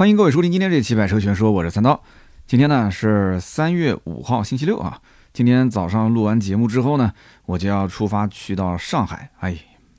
[0.00, 2.02] 欢迎各位收听今天这期《百车全说》，我是三刀。
[2.46, 4.98] 今天呢是三月五号，星期六啊。
[5.34, 7.12] 今天早上录完节目之后呢，
[7.44, 9.30] 我就要出发去到上海。
[9.40, 9.54] 哎，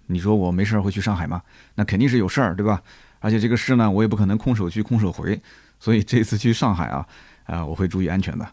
[0.08, 1.44] 你说我没事儿会去上海吗？
[1.76, 2.82] 那肯定是有事儿，对吧？
[3.20, 5.40] 而且这个事呢，我也不可能空手去空手回，
[5.80, 7.06] 所以这次去上海啊，
[7.46, 8.48] 啊，我会注意安全的。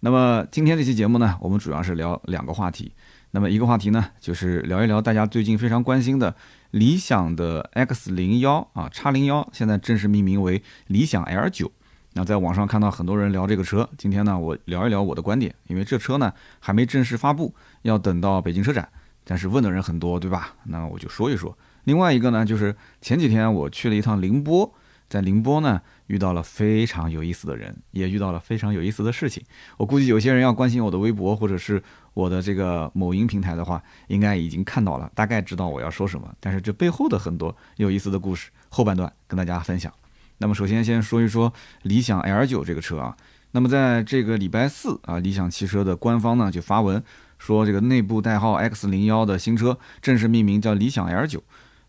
[0.00, 2.92] 那么今天这期节目呢，我们主要是聊两个话题。
[3.30, 6.34] 那么一个话题呢，就是聊一聊大家最近非常关心的
[6.72, 11.72] 理想的 X 零幺啊，叉零幺，现在正式命名为理想 L 九。
[12.12, 18.86] 那在网上看到很多人聊这个车，今天呢，我聊一聊我的观点，因为这车呢还没正式发布，要等到北京车展，
[19.24, 20.56] 但是问的人很多，对吧？
[20.64, 21.56] 那我就说一说。
[21.84, 24.74] 另外一个呢，就是前几天我去了一趟宁波，
[25.08, 29.42] 在宁波呢遇到了非常有意思的人，也遇到了非常有意思的事情。
[29.78, 31.82] 我估计有些人要关心我的微博或者是。
[32.18, 36.28] 我的这个某音平台的话，应该已经看到了，大概知道我要说什么。
[36.40, 39.92] 但是这背后的很多有意思的故事，后半段跟大家分享。
[40.38, 43.16] 那么首先先说一说理想 L 九这个车啊。
[43.52, 47.00] 那么在这个礼拜四啊，理想汽车的官方呢就发文
[47.38, 51.40] 说，这个内部代号 X 零幺的新车正式命名叫理想 L 九。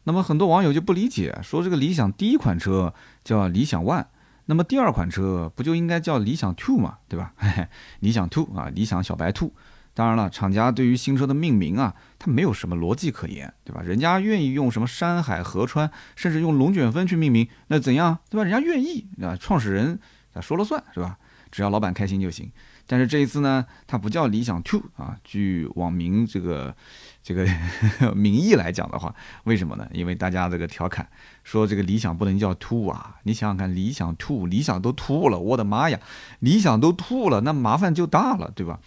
[0.04, 4.06] 那么很多网友就不理解，说这个理想第一款车叫理想 ONE，
[4.46, 7.34] 那么第二款车不就应该叫理想 Two 嘛，对吧？
[8.02, 9.52] 理想 Two 啊，理想小白兔。
[10.00, 13.82] 当然了，厂家对于新车的命名啊，它没有什么逻辑可言，对吧？
[13.82, 18.46] 人家愿意用什么山海河川，甚至用龙卷风去命名，那怎样，对吧？
[18.46, 20.00] 人家愿意啊，创始人
[20.32, 21.18] 啊说了算是吧？
[21.52, 22.50] 只要老板开心就行。
[22.88, 26.74] 但是这一次呢，它不叫理想 Two 啊，据网民这个
[27.22, 27.46] 这个
[28.16, 29.14] 名义来讲的话，
[29.44, 29.86] 为什么呢？
[29.92, 31.06] 因为大家这个调侃
[31.44, 36.00] 说这个理想不能叫 Two 啊，你想想看，理想 Two，理想都秃了，我的妈呀，
[36.40, 38.80] 理想都秃了，那麻烦就大了，对吧？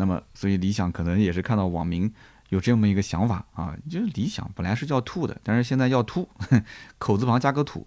[0.00, 2.08] 那么，所以理想可能也是看到网民
[2.50, 6.28] 有这么一个想法啊，就是理想本来是叫兔的，但是现在要兔，
[6.98, 7.84] 口字旁加个土，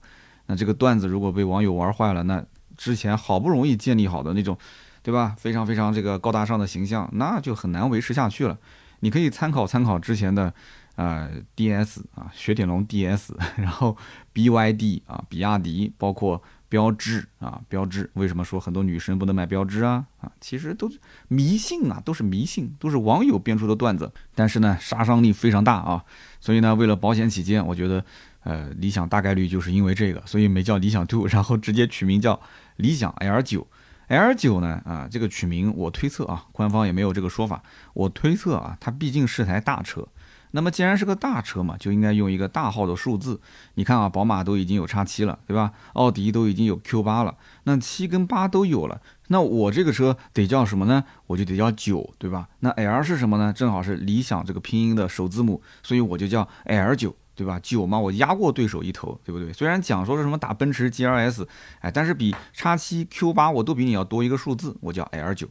[0.47, 2.43] 那这个段子如果被网友玩坏了，那
[2.75, 4.57] 之前好不容易建立好的那种，
[5.01, 5.33] 对吧？
[5.39, 8.57] 非常非常这个高大上的形象，那就很难维持下去了。
[8.99, 10.53] 你可以参考参考之前的，
[10.95, 13.95] 呃，DS 啊，雪铁龙 DS，然后
[14.33, 16.43] BYD 啊，比亚迪，包括。
[16.71, 20.05] 标志啊，标志，为什么说很多女生不能买标志啊？
[20.21, 20.89] 啊，其实都
[21.27, 24.09] 迷信啊，都是迷信，都是网友编出的段子。
[24.33, 26.05] 但是呢，杀伤力非常大啊，
[26.39, 28.05] 所以呢，为了保险起见，我觉得，
[28.43, 32.39] 呃，理想大概率就是因为这个，所以没叫理想 Two，然后直接取名叫
[32.77, 33.67] 理想 L 九。
[34.07, 37.61] L 九呢，啊，这个取名我推测啊，官方也没有这个说法，
[37.93, 40.07] 我推测啊，它毕竟是台大车。
[40.51, 43.39] 那么既然是个大车嘛，就应该用一个大号的数字。
[43.75, 45.71] 你看啊，宝马都已经有叉七了，对吧？
[45.93, 51.03] 奥迪都已经有 Q 八了，那七跟八都有了，那我这个车得叫什么呢？
[51.27, 52.49] 我就得叫九，对吧？
[52.59, 53.53] 那 L 是什么呢？
[53.53, 57.59] 正好是理想这个拼音的首字母，所以我就叫 L 九，对吧？
[57.63, 59.53] 九嘛，我压过对手一头，对不对？
[59.53, 61.47] 虽然讲说是什么打奔驰 GLS，
[61.79, 65.47] 哎，但是比叉七 Q 八我都比你要多一个数字，我叫 L 九。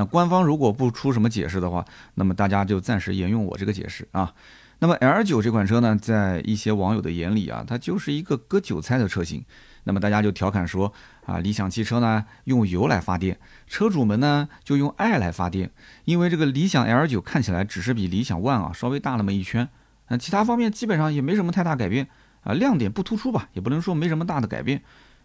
[0.00, 1.84] 那官方如果不出什么解释的话，
[2.14, 4.32] 那么大家就暂时沿用我这个解释啊。
[4.78, 9.44] 那么 L 九这款车呢，在一些网友的眼里啊，它就是一个割韭菜的车型。
[9.84, 10.90] 那么大家就调侃说
[11.26, 15.70] 啊，理想汽车呢用油来发电，车主们呢就用爱来发电。
[16.06, 19.68] 因为这个理想 L 九看起来只是比理想 ONE 啊稍微大那么一圈，
[20.08, 22.08] 那其他方面基本上也没什么太大改变
[22.42, 24.82] 啊，亮点不突出吧，也不能说没什么大的改变。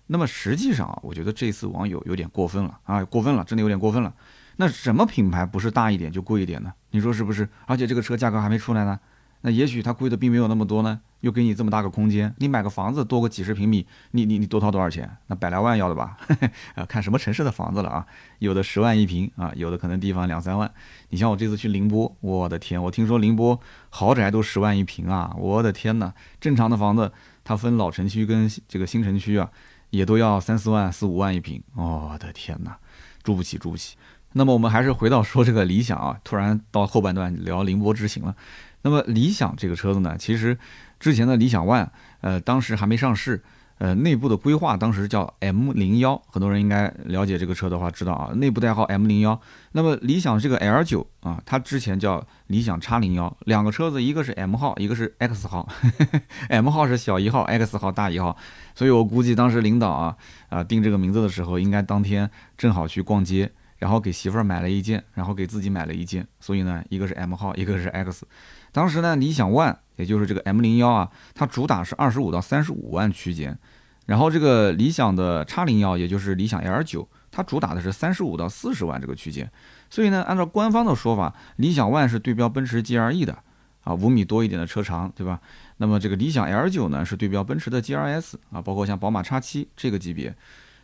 [0.08, 4.14] 那么实际上啊，我觉得这次网友有点过分了啊，过分了，真的有点过分了。
[4.57, 6.73] 那什么品牌不是大一点就贵一点呢？
[6.91, 7.47] 你说是不是？
[7.66, 8.99] 而且这个车价格还没出来呢，
[9.41, 15.17] 那也许它贵的并没有那么多呢，又给你这么大个空间，你买个房子多个几十平米，你你你多掏多少钱？
[15.27, 16.17] 那百来万要的吧？
[16.75, 18.05] 啊，看什么城市的房子了啊？
[18.39, 20.72] 有的十万一平啊，有的可能地方两三万。
[21.09, 26.13] 你像我这次去宁波，我的天，我听说宁波豪宅都十万一平啊，我的天哪！
[26.39, 27.11] 正常的房子
[27.43, 29.51] 它分老城区跟这个新城区啊，
[29.89, 32.77] 也都要三四万、四五万一平，我的天哪，
[33.22, 33.97] 住不起，住不起。
[34.38, 38.35] 那么我们还是回到说这个理想啊，突然到后半段聊宁波之行了。
[38.81, 40.57] 那么理想这个车子呢，其实
[41.00, 41.88] 之前的理想 ONE，
[42.22, 43.41] 呃，当时还没上市。
[43.78, 49.37] 呃，内部的规划当时叫 M 零幺，很多人应该了解这个车的话知道啊，内部代号 M 零幺。
[49.73, 55.67] 那么理想这个 L 九啊，它之前叫理想叉零幺，两个车子一个是 M 号，一个是 X 号，
[56.47, 58.37] M 号是小一号，X 号大一号。
[58.76, 60.16] 所以我估计当时领导啊
[60.47, 63.52] 啊定这个名字的时候，应该当天正好去逛街。
[63.77, 68.25] 然后给媳妇儿买了一件，然后给自己买了一件，所以呢，一个是 M 号，一个是 X。
[68.72, 73.57] 当时呢，理想 ONE 也就是这个 M 零幺啊，它主打是二十五到三十五万区间，
[74.05, 79.49] 然后这个理想的叉零幺，也就是理想 L 九，它主打的是三十五到四十万这个区间。
[79.89, 83.37] 所以呢，按照官方的说法，理想 ONE 是对标奔驰 GLE 的
[83.83, 85.39] 啊，五米多一点的车长，对吧？
[85.77, 90.35] 那么这个理想 L 九呢是对标奔驰的 GRS 啊，包括像宝马 X 七这个级别。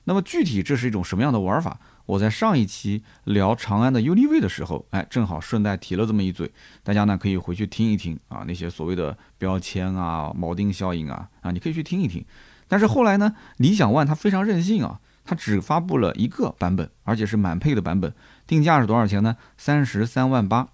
[0.05, 1.79] 那么具体这是一种什么样的玩法？
[2.05, 6.51] 我在上一期聊长安的 UNI-V 的时候，哎，正好顺带提了这么一嘴，
[6.83, 12.25] 大家呢可以回去听一听啊，那些所谓的标签啊、锚定效应啊，啊，你可以去听一听。
[12.67, 18.13] 但是后来呢，理想 ONE 它非常任性啊，它只发布了一个版本，而且是满配的版本，
[18.47, 19.35] 定价是多少钱呢？
[19.57, 20.69] 三十三万八。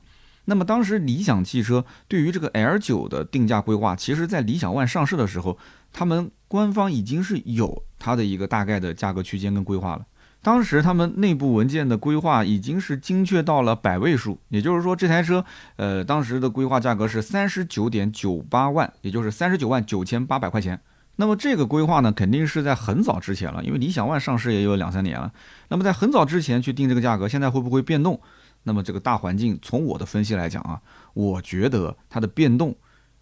[0.46, 5.58] 那么当时理想汽车对于这个 L 九的定价规划，其实在理想 ONE 上市的时候，
[5.92, 10.06] 他们官方已经是有它的一个大概的价格区间跟规划了。
[10.42, 15.44] 当时他们内部文件的规划已经是精确到了百位数，也就是说这台车，
[15.76, 20.80] 呃，当时的规划价格是三十九点九八万，也就是三十九万九千八百块钱。
[21.18, 25.34] 那么这个规划呢，肯定是在很早之前了，因为理想 ONE 上市也有两三年了。
[25.68, 28.22] 那么在很早之前去定这个价格，现在会不会变动？
[28.64, 30.80] 那么这个大环境，从我的分析来讲啊，
[31.14, 32.76] 我觉得它的变动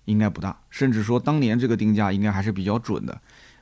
[0.03, 3.21] 应该不大，甚至说当年这个定价应该还是比较准的。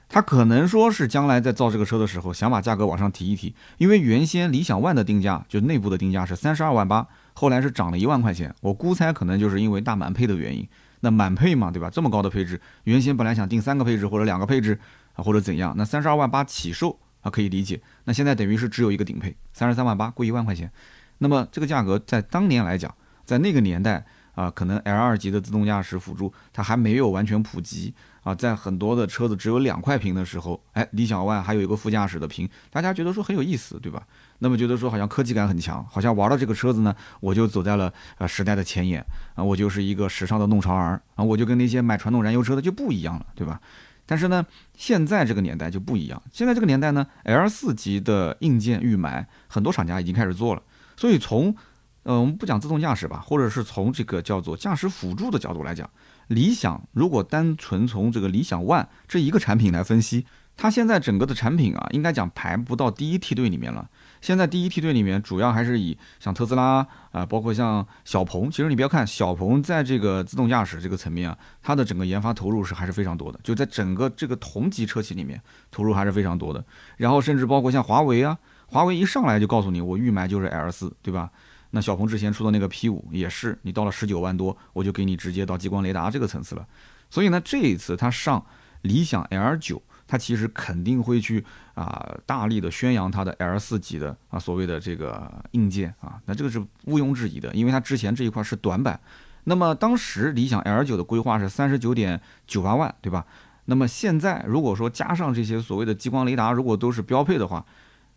[0.10, 8.54] 他可能说是将来在造这个车的时候，想把价格往上提一提，因为原先理想 ONE 的定价就内部的定价是三十二万八，后来是涨了一万块钱。
[8.62, 10.68] 我估猜可能就是因为大满配的原因。
[11.00, 11.90] 那满配嘛，对吧？
[11.90, 14.80] 这么高的配置，原先本来想定三个配置或者两个配置
[15.16, 17.82] 啊，或者怎样，那三十二万八起售啊，可以理解。
[18.06, 20.72] 那现在等于是只有一个顶配，三十三万八，贵一万块钱。
[21.18, 22.94] 那么这个价格在当年来讲，
[23.26, 27.94] 在那个年代啊，可能 L 二级的自动驾驶辅助它还没有完全普及。
[28.24, 34.02] 啊，在很多的车子只有两块屏的时候，哎，理想 ONE 还有一个副驾驶的屏，大家觉得说很有意思，对吧？
[34.40, 39.06] 那么觉得说好像科技感很强，好像玩了这个车子呢，我就走在了呃时代的前沿
[39.36, 43.60] 啊，我就是一个时尚的弄潮儿啊，我就跟那些买传统燃油车的就不一样了，对吧？
[44.06, 44.46] 但是呢，
[44.76, 50.62] 现在这个年代就不一样，现在这个年代呢，L 四级的硬件预埋，很多厂家已经开始做了，
[50.98, 51.56] 所以从
[52.04, 55.90] 呃我们不讲自动驾驶吧，或者是从这个叫做驾驶辅助的角度来讲。
[56.28, 60.26] 理想如果单纯从这个理想 ONE 这一个产品来分析，
[60.56, 63.90] 它现在整个的产品啊，应该讲排不到第一梯队里面了。
[64.22, 68.50] 现在第一梯队里面主要还是以像特斯拉啊，包括像小鹏。
[68.50, 75.42] 其实你不要看小鹏在这个自动驾驶这个层面啊，它的整个研发投入是还是非常多的，就在整个这个同级车企里面
[75.72, 76.64] 投入还是非常多的。
[76.98, 78.38] 然后甚至包括像华为啊，
[78.68, 81.30] 华为一上来就告诉你我预埋就是 L 四，对吧？
[81.76, 86.64] 那小鹏之前出的那个 P 五也是，你到了十九万多，我就给你直接到激光雷达这个层次了。
[87.10, 88.46] 所以呢，这一次他上
[88.84, 91.44] 理想 L 九，他其实肯定会去
[91.74, 99.00] 啊大力的宣扬他的 L 四级的啊所谓的这个硬件啊，那这个是毋庸置疑的，因为它之前这一块是短板。
[99.46, 103.26] 那么当时理想 L 九的规划是三十九点九八万，对吧？
[103.66, 107.66] 那么现在如果说加上这些所谓的激光雷达，如果都是标配的话，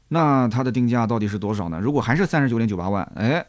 [0.08, 1.81] 那它的定价到底是多少呢？
[1.81, 3.44] 如果还是三十九点九八万，哎，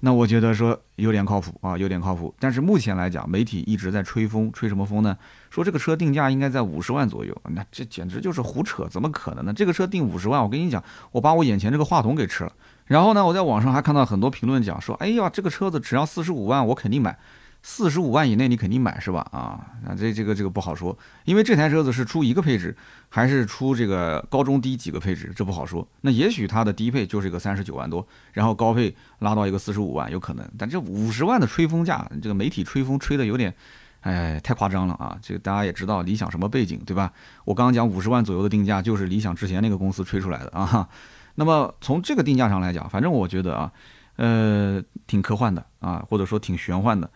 [0.00, 2.34] 那我觉得说有点靠谱啊，有点靠谱。
[2.40, 5.16] 但是目前来讲，媒体一直在吹风，吹什么风呢？
[5.48, 9.52] 说这个车定价应该在五十万左右，那这简直就是胡扯，怎么可能呢？
[9.52, 10.82] 这个车定五十万，我跟你讲，
[11.12, 12.52] 我把我眼前这个话筒给吃了。
[12.86, 17.16] 然后呢，我在网上还看到很多评论讲说，哎呀，这个车子只要四十五万，我肯定买。
[17.62, 19.20] 四十五万以内你肯定买是吧？
[19.30, 22.76] 啊，那这这个这个不好说，因为这台车子是出一个配置，
[23.08, 25.86] 还是出这个高中低几个配置，这不好说。
[26.00, 30.44] 那也许它的低配就是一个三十九万多，然后高配拉到一个四十五万，有可能。
[30.58, 33.54] 但这五十万的吹风价，这个媒体吹风吹的有点，
[34.00, 35.16] 哎，太夸张了啊！
[35.22, 37.12] 这个大家也知道理想什么背景对吧？
[37.44, 40.88] 我刚刚讲五十万左右的定价，就是理想之前那个公司吹出来的啊。
[41.36, 43.72] 那么从这个定价上来讲，反正我觉得啊，
[44.16, 47.08] 呃，挺科幻的啊，或者说挺玄幻的。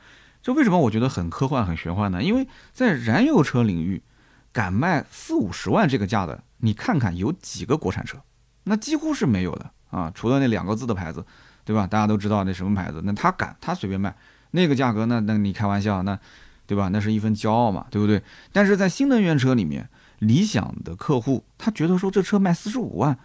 [0.47, 2.23] 这为什么我觉得很科幻、很玄幻呢？
[2.23, 4.01] 因为在燃油车领域，
[4.53, 8.17] 敢卖四五十万这个价的，你看看有几个国产车？
[8.63, 10.09] 那几乎是没有的啊！
[10.15, 11.27] 除了那两个字的牌子，
[11.65, 11.85] 对吧？
[11.85, 14.15] 大家都知道那什么牌子，那他敢，他随便卖
[14.53, 16.17] 那个价格，那那你开玩笑，那
[16.65, 16.91] 对吧？
[16.93, 18.23] 那是一份骄傲嘛，对不对？
[18.53, 19.89] 但是在新能源车里面，
[20.21, 23.19] 理想的客户他觉得说这车卖四十五万，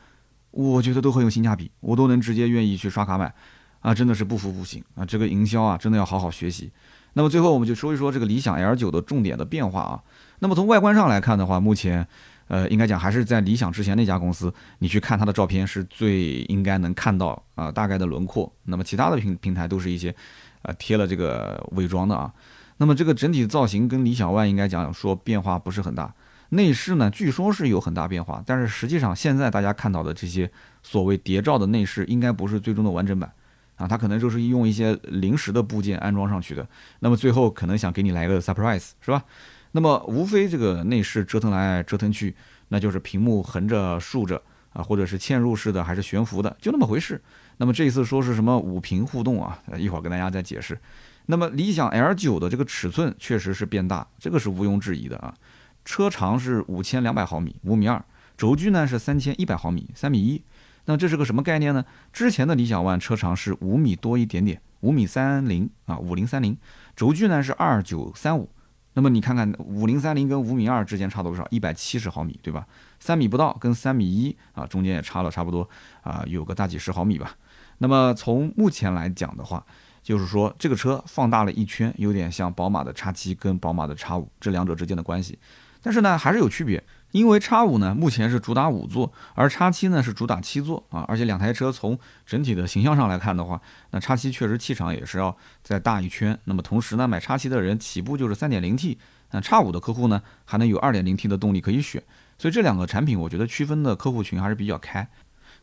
[0.49, 3.31] 我觉得都很有性价比，我都能直接愿意去刷卡买
[3.81, 3.93] 啊！
[3.93, 5.05] 真的是不服不行啊！
[5.05, 6.71] 这个营销啊，真的要好好学习。
[7.13, 10.01] 那么最后我们就说一说这个理想 L 九的重点的变化啊。
[10.39, 12.07] 那么从外观上来看的话，目前，
[12.47, 18.51] 呃，应该讲还是在理想之前那家公司，你去看它的照片是最应该能看到啊大概的轮廓。
[18.65, 20.15] 那么其他的平平台都是一些，
[20.63, 22.31] 呃，贴了这个伪装的啊。
[22.77, 26.13] 那么这个整体造型跟理想 ONE 应该讲说变化不是很大。
[26.49, 30.49] 内饰呢，据说是有很大变化，但是实际上现在大家看到的这些
[30.81, 33.31] 所谓谍照的内饰，应该不是最终的完整版。
[33.81, 36.67] 啊，它可能就是用一些临时的部件安装上去的，
[36.99, 39.23] 那么最后可能想给你来个 surprise，是吧？
[39.71, 42.35] 那么无非这个内饰折腾来折腾去，
[42.67, 44.39] 那就是屏幕横着竖着
[44.73, 47.19] 啊，或者是嵌入式的还是悬浮的，就那么回事。
[47.57, 49.57] 那么这一次说是什么五屏互动啊？
[49.77, 50.77] 一会儿跟大家再解释。
[51.25, 55.33] 那么理想 L 九的这个尺寸确实是变大，这个是毋庸置疑的啊。
[55.85, 58.03] 车长是五千两百毫米，五米二，
[58.37, 60.43] 轴距呢是三千一百毫米，三米一。
[60.85, 61.85] 那这是个什么概念呢？
[62.11, 66.57] 之前的理想 ONE 车长是五米多一点点，五米三零啊，五零三零，
[66.95, 68.49] 轴距呢是二九三五。
[68.93, 71.47] 那么你看看五零三零跟五米二之间差多少？
[71.49, 72.67] 一百七十毫米，对吧？
[72.99, 75.69] 三米不到跟三米一啊，中间也差了差不多
[76.01, 77.35] 啊，有个大几十毫米吧。
[77.77, 79.65] 那么从目前来讲的话，
[80.03, 85.39] 就是说这个车放大了一圈，有点像宝马的叉七跟宝马的叉五这两者之间的关系。
[85.81, 91.05] 但是呢，还是有区别，因为叉五呢目前是主打五座，而叉七呢是主打七座啊。
[91.07, 93.59] 而且两台车从整体的形象上来看的话，
[93.91, 96.37] 那叉七确实气场也是要再大一圈。
[96.45, 98.97] 那么同时呢，买叉七的人起步就是三点零 T，
[99.31, 102.01] 那叉五的客户呢还能有二点零 T 的动力可以选。
[102.37, 105.07] 所以这两个产品，我觉得区分的客户群还是比较开。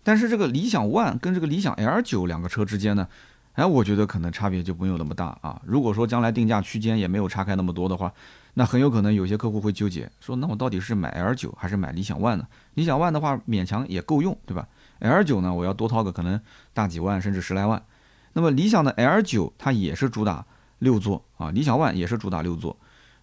[0.04, 3.08] 但是这个理想 ONE 跟这个理想 L 九两个车之间呢，
[3.54, 5.60] 哎，我觉得可能差别就没有那么大啊。
[5.64, 8.12] 如果说将来定价区间也没有差开那么多的话，
[8.58, 12.48] 那很有可能有些客户会纠结，说那我到底是买 L 九还是买理想 ONE 呢？
[12.74, 14.66] 理想 ONE 的话勉强也够用，对吧
[14.98, 16.40] ？L 九呢，我要多掏个可能
[16.74, 17.80] 大几万甚至十来万。
[18.32, 20.44] 那么理想的 L 九它也是主打
[20.80, 22.76] 六座啊，理想 ONE 也是主打六座。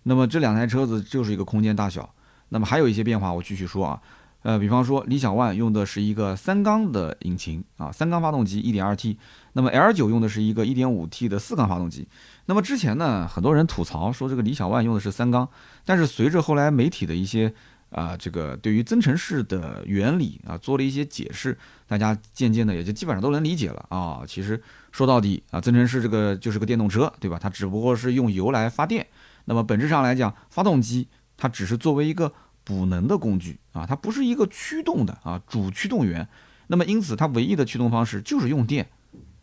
[0.03, 2.09] 那么这两台车子就是一个空间大小。
[2.47, 4.01] 那么还有一些变化，我继续说啊。
[4.43, 9.17] 呃，比方说理想 ONE 用的是一个三缸的引擎啊，三缸发动机 1.2T，
[9.53, 12.07] 那么 L9 用的是一个 1.5T 的四缸发动机。
[12.45, 15.47] 那么之前呢，很多人吐槽说这个李小万用的是三缸，
[15.83, 17.53] 但是随着后来媒体的一些
[17.89, 24.23] 啊，这个对于增程式的原理啊做了一些解释，大家渐渐的也就基本上都能理解了啊。
[24.27, 24.61] 其实
[24.91, 27.39] 说到底啊，增程式这个就是个电动车，对吧？
[27.41, 29.05] 它只不过是用油来发电。
[29.45, 32.31] 那么本质上来讲，发动机它只是作为一个。
[32.67, 36.27] 补能的工具啊，它不是一个驱动的啊主驱动源，
[36.65, 38.89] 那么因此它唯一的驱动方式就是用电。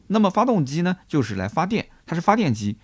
[0.09, 2.77] 那么发动机呢，就是来发电，它是发电机，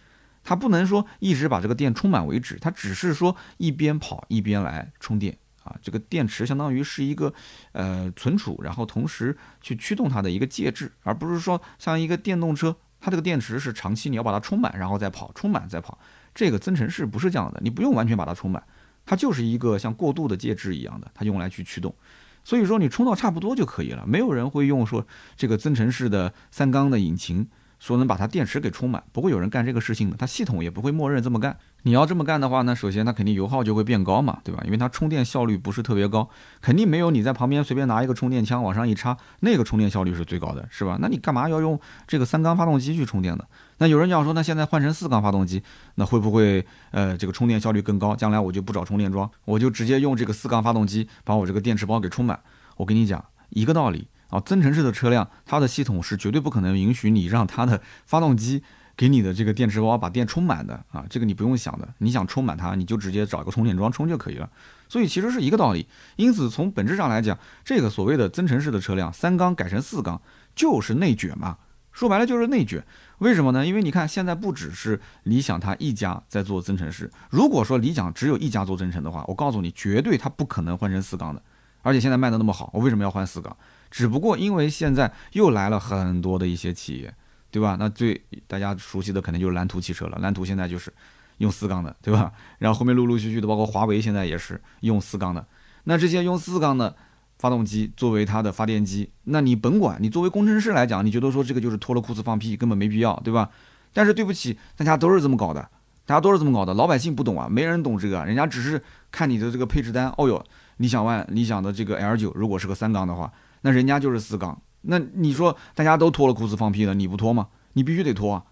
[0.48, 5.76] 它不能说一直把这个电充满为止，它只是说一边跑一边来充电啊。
[5.82, 7.30] 这个电池相当于是一个
[7.72, 15.98] 呃存储，然后同时去驱动它的一个介质，而不是说像一个电动车，它这个电池是长期你要把它充满然后再跑，充满再跑。
[16.34, 18.64] 这个增程式不是这样的，你不用完全把它充满。
[19.04, 21.94] 它就是一个像过渡的介质一样的，它用来去驱动，
[22.42, 24.06] 所以说你充到差不多就可以了。
[24.06, 27.46] 没有人会用说这个增程式的三缸的引擎，
[27.78, 31.56] 说能把它电池给充满，不会有人干这个事情的，它系统也不会默认这么干。
[31.82, 34.60] 你要这么干的话呢，首先它肯定油耗就会变高嘛，对吧？
[34.64, 36.28] 因为它充电效率不是特别高，
[36.60, 40.98] 肯定没有你在旁边随便拿一个充电枪往上一插，那个充电效率是最高的，是吧？
[41.00, 43.44] 那你干嘛要用这个三缸发动机去充电呢？
[43.78, 45.62] 那有人讲说，那现在换成四缸发动机，
[45.94, 48.16] 那会不会呃这个充电效率更高？
[48.16, 52.40] 将来我就不找充电桩，我就直接用这个四缸发动机把我这个电池包给充满。
[52.76, 58.62] 我跟你讲一个道理啊，增程式的车辆，它的系统是绝对不可能允许你让它的发动机。
[58.96, 64.50] 给你的这个电池包把电充满的啊，这个你不用想的，你想充满它，你就直接找一个充电桩充就可以了。
[64.88, 65.86] 所以其实是一个道理。
[66.16, 70.20] 因此从本质上来讲，这个所谓的增程式的车辆三缸改成四缸
[70.56, 71.58] 就是内卷嘛，
[71.92, 72.84] 说白了就是内卷。
[73.18, 73.64] 为什么呢？
[73.64, 81.40] 因为你看现在不只是理想它一家在做增程式，如果说理想只有一家做增程的话，我告诉你，绝对它不可能换成四缸的。
[81.82, 83.56] 而且现在卖的那么好，我为什么要换四缸？
[83.90, 87.14] 只不过因为现在又来了很多的一些企业。
[87.50, 87.76] 对吧？
[87.80, 90.18] 那最大家熟悉的肯定就是蓝图汽车了。
[90.20, 90.92] 蓝图现在就是
[91.38, 92.30] 用四缸的，对吧？
[92.60, 95.46] 然后后面陆陆续续的，包括华为现在也是用四缸的。
[95.84, 96.94] 那这些用四缸的
[97.38, 103.48] 发动机作为它的发电机，那你甭管你作为工程师来讲，你觉得说这个就是脱了裤子放屁，根本没必要，对吧？
[103.94, 105.70] 但是对不起，大家都是这么搞的，
[106.04, 106.74] 大家都是这么搞的。
[106.74, 110.12] 老百姓不懂啊，没人懂这个，人家只是看你的这个配置单。
[110.18, 110.44] 哦哟，
[110.78, 114.60] 理想 ONE、理想的这个 L 九，如果是个三缸的话，那人家就是四缸。
[114.82, 117.48] 那你说大家都脱了裤子放屁了，你不脱吗？
[117.74, 118.44] 你必须得脱啊！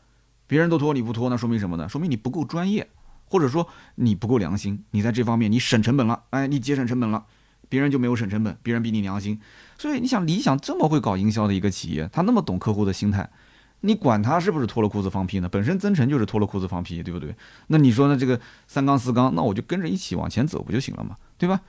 [0.46, 1.88] 别人都脱你不脱，那说明什么呢？
[1.88, 2.88] 说明你不够专业，
[3.24, 4.84] 或者说你不够良心。
[4.90, 7.24] 你在这方面你省成本了，哎，你节省成本了，
[7.68, 9.40] 别人就没有省成本，别人比你良心。
[9.78, 13.30] 所以你想，理想这么会搞营销的一个企业，他那么懂客户的心态，
[13.80, 15.48] 你管他是不是脱了裤子放屁呢？
[15.48, 17.34] 本身增程就是脱了裤子放屁，对不对？
[17.68, 18.16] 那你说呢？
[18.16, 21.60] 这个三缸四缸，那我就跟着一起往前走不就行了嘛，对吧？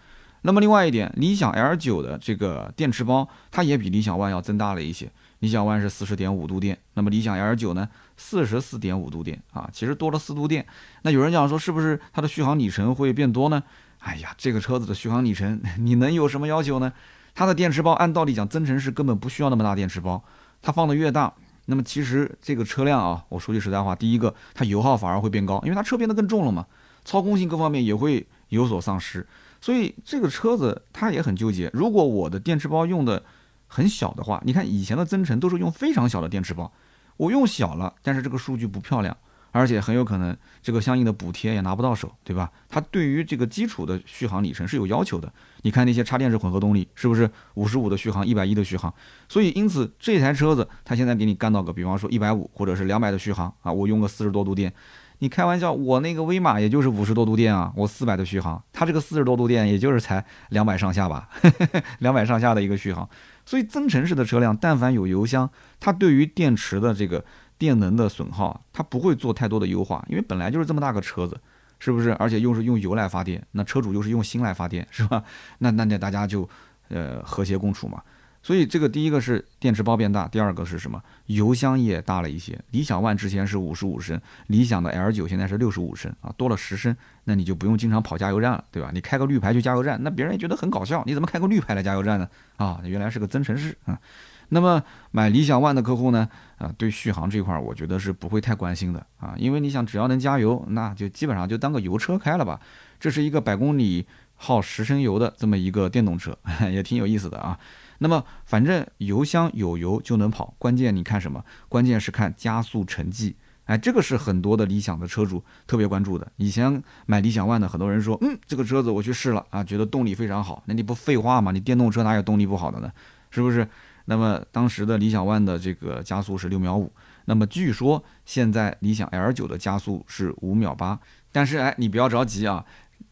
[0.48, 5.12] 那么另外一点，理想 L 九的这个电池包，它也比理想 ONE 要增大了一些。
[5.40, 10.66] 理想 ONE 是四十点五度电，那么理想 L 九呢，四十四点五度电啊，其实多了四度电。
[11.02, 13.62] 那有人讲说，是不是它的续航里程会变多呢？
[14.00, 16.94] 哎呀，这个车子的续航里程， 你能有什么要求呢？
[17.36, 20.24] 它的电池包按道理讲，增程式根本不需要那么大电池包，
[20.62, 21.34] 它放的越大，
[21.66, 26.66] 那么其实这个车辆啊，我说句实在话，第一个它油耗反而会变高，因为它车变得更重了嘛，
[27.04, 29.28] 操控性各方面也会有所丧失。
[29.62, 33.24] 所以这个车子它也很纠结，如果我的电池包用的
[33.68, 36.72] 很小的话，你看以前的增程都是用非常小的电池包，
[37.18, 39.16] 我用小了，但是这个数据不漂亮。
[39.54, 42.52] 而且很有可能这个相应的补贴也拿不到手，对吧？
[42.70, 45.32] 它对于这个基础的续航里程是有要求的。
[45.64, 48.94] 你看那些插电式混合动力，是不是五十五的续航，一百一的续航？
[49.28, 54.72] 所以因此这台车子它现在给你干到个，比方说一百五或者是两百的续航啊，我用个四十多度电。
[55.20, 61.30] 你开玩笑，我那个威马也就是五十多度电啊，我四百的续航，它这个四十多度电也就是才两百上下吧，
[62.00, 63.08] 两百上下的一个续航。
[63.46, 67.24] 所以增程式的车辆，但凡有油箱，它对于电池的这个
[67.58, 71.40] 电能的损耗，它不会做太多的优化，因为本来就是这么大个车子，
[71.80, 72.14] 是不是？
[72.16, 75.24] 而且又是用油来发电，那车主又是用心来发电，是吧？
[75.60, 76.48] 那那那大家就
[76.90, 78.02] 呃和谐共处嘛。
[78.48, 81.04] 所以这个第一个是电池包变大，第二个是什么？
[81.26, 82.58] 油箱也大了一些。
[82.72, 86.96] 理想 ONE 之前是五十五升，理想的 L9 现在是六十五升啊，多了十升。
[87.26, 88.90] 那你就不用经常跑加油站了，对吧？
[88.94, 91.04] 你开个绿牌去加油站，那别人也觉得很搞笑。
[91.06, 92.30] 你怎么开个绿牌来加油站呢？
[92.56, 94.00] 啊，原来是个增程式啊。
[94.48, 102.58] 那么买理想 ONE 的客户呢，啊，对续航这块儿我觉得是不会太关心的啊，因为你想只要能加油，那就基本上就当个油车开了吧。
[102.98, 106.38] 这是一个百公里耗十升油的这么一个电动车，
[106.72, 107.60] 也挺有意思的啊。
[108.00, 111.44] 那么反正油箱有油就能跑，关键你看什么？
[111.68, 113.36] 关键是看加速成绩。
[113.66, 116.26] 哎，这个是很多的理想的车主特别关注的。
[116.38, 120.64] 以前买理想 ONE 的很多人说，嗯，这个车子我去试了啊，觉得动力非常好。
[120.68, 121.52] 那你不废话吗？
[121.52, 122.90] 你电动车哪有动力不好的呢？
[123.30, 123.68] 是不是？
[124.06, 126.90] 那么当时的理想 ONE 的这个加速是六秒五，
[127.26, 130.98] 那么据说现在理想 L9 的加速是五秒八。
[131.34, 132.64] 但是哎，你不要着急啊。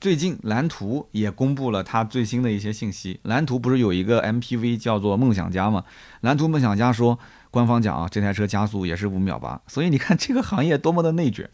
[0.06, 3.20] 最近蓝图也公布了它最新的一些信息。
[3.24, 5.84] 蓝图不是有一个 MPV 叫做梦想家吗？
[6.22, 7.18] 蓝图梦想家说，
[7.50, 9.60] 官方讲啊，这台车加速也是五秒八。
[9.66, 11.50] 所以你看这个行业多么的内卷。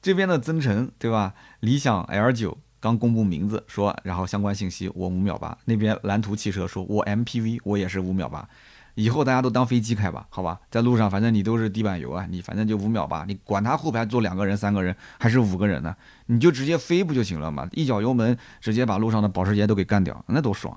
[0.00, 1.34] 这边的增程对吧？
[1.60, 5.58] 理想 L9 刚公布名字说，然后相关信息我五秒八。
[5.66, 8.48] 那边蓝图汽车说我 MPV 我也是五秒八。
[8.94, 15.94] 以后大家都当飞机开吧，好吧，在路上反正你都是地板油啊，你反正就五秒吧，你管他后排坐两个人、三个人还是五个人呢，
[16.26, 17.68] 你就直接飞不就行了嘛？
[17.72, 20.76] 一脚油门直接把路上的保时捷都给干掉，那多爽！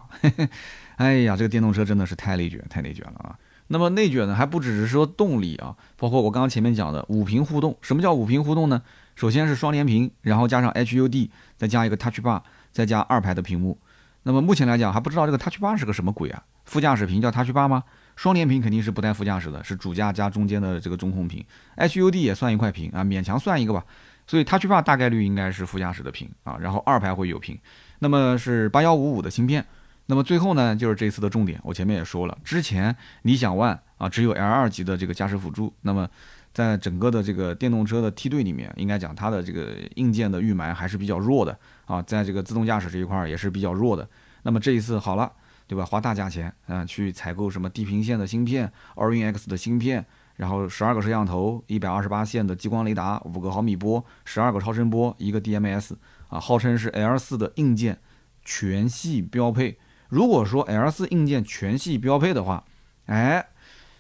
[0.97, 3.35] 哎呀，这个电动车真的是太内卷，太内卷了啊！
[3.67, 7.75] 那么内卷呢，还不只是说动力啊，包括我刚刚前面讲的五屏互动。
[7.81, 8.81] 什么叫五屏互动呢？
[9.15, 13.79] 首先是双联屏，然后加上 HUD，再加一个 Touch Bar，再加二排的屏幕。
[14.23, 16.43] 那么目前来讲还不知道这个 Touch Bar 是个什么鬼啊？
[16.65, 17.83] 副驾驶屏叫 Touch Bar 吗？
[18.15, 21.43] 双联屏肯定是不带副驾驶的，是主驾加中间的这个中控屏
[21.77, 23.83] ，HUD 也算一块屏啊，勉强算一个吧。
[24.25, 27.59] 所以 Touch Bar 大概率应该是副驾驶的屏啊，然后二排会有屏，
[27.99, 29.65] 那么是八幺五五的芯片。
[30.05, 36.07] 那么最后呢，就是这次的重点，我前面也说了，之前理想 ONE 啊只有 L 二级的这个驾驶辅助，那么
[36.53, 44.07] 在整个的这个电动车的梯队里面，应该讲它的这个硬件的预埋还是比较弱的啊，在这个自动驾驶这一块也是比较弱的。
[44.43, 45.31] 那么这一次好了。
[45.73, 45.83] 对吧？
[45.83, 50.05] 花大价钱啊，去采购什么地平线的芯片、Orin X 的芯片，
[50.35, 55.93] 然后十二个摄像头、一百二十八线的激光雷达、五个毫米波、十二个超声波、一个 DMS
[56.29, 57.97] 啊，号称是 L 四的硬件
[58.45, 59.79] 全系标配。
[60.09, 62.63] 如果说 L 四硬件全系标配的话，
[63.07, 63.43] 哎，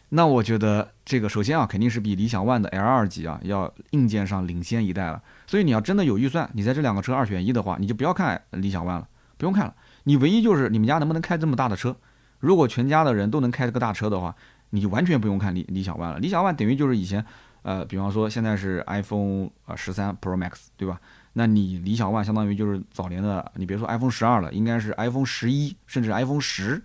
[0.09, 5.19] 那我觉得这个首先啊，肯定是比理想 ONE 的 L 二级啊要硬件上领先一代了。
[5.47, 9.07] 所以你要真的有预算，你在这两个车二选一的话，你就不要看理想 ONE 了，
[9.37, 9.73] 不用看了。
[10.03, 11.95] 你唯一就是你们家能不能开这么大的车？
[12.39, 14.35] 如果全家的人都能开这个大车的话，
[14.71, 16.19] 你就完全不用看理理想 ONE 了。
[16.19, 17.23] 理想 ONE 等于就是以前，
[17.61, 20.99] 呃，比方说现在是 iPhone 啊十三 Pro Max，对吧？
[21.33, 26.83] 那你理想 ONE 相当于就是早年的，你别说 iPhone 十二了，应该是 iPhone 十一，甚至 iPhone 十，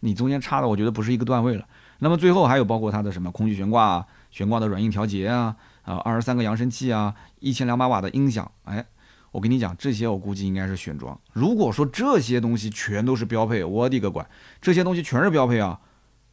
[0.00, 1.66] 你中间差的我觉得不是一个段位了。
[1.98, 8.86] 那么最后还有包括它的什么空气悬挂、悬挂的软硬调节啊，啊，二十三个扬声器啊，一千两百瓦的音响，哎。
[9.32, 11.18] 我跟你讲，这些我估计应该是选装。
[11.32, 14.26] 如果说这些东西全都是标配，我的个乖，
[14.60, 15.80] 这些东西全是标配啊！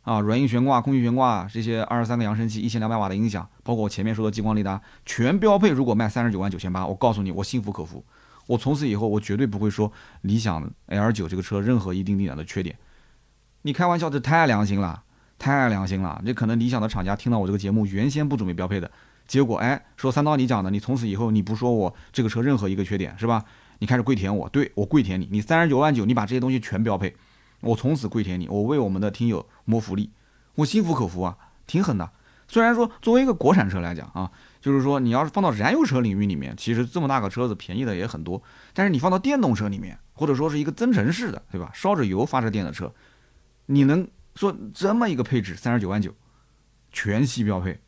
[0.02, 5.70] 啊，软硬悬挂、空气悬挂，这些二十三个扬声器、一千两百瓦的音响，包括我前面说的激光雷达，全标配。
[5.70, 8.04] 如果卖三十九万九千八，我告诉你，我心服口服。
[8.46, 12.78] 我从此以后，我绝对不会说理想 L 九这个车任何一丁点的缺点。
[13.64, 15.04] 你开玩笑，这太良心了，
[15.38, 16.22] 太良心了！
[16.26, 18.90] 这可能理想的厂家听到我这个节目，原先不准备标配的。
[19.28, 23.44] 结果哎，说三刀你讲的，你从此以后你不说我这个车任何一个缺点是吧？
[23.80, 27.16] 你开始跪舔我，对我跪舔你，你三十九万九，你把这些东西全标配，
[27.62, 30.10] 我从此跪舔你，我为我们的听友谋福利，
[30.56, 31.38] 我心服口服啊，
[31.68, 32.10] 挺狠的。
[32.48, 38.42] 虽然说作为一个国产车来讲啊，就是说你要是放到燃油车领域里面，其实这么大个车子便宜的也很多，
[38.74, 41.70] 但是你放到电动车里面，或者说是一个增程式的，对吧？
[41.74, 42.92] 烧着油发着电的车，
[43.66, 46.14] 你能说这么一个配置三十九万九，
[46.92, 47.80] 全系标配？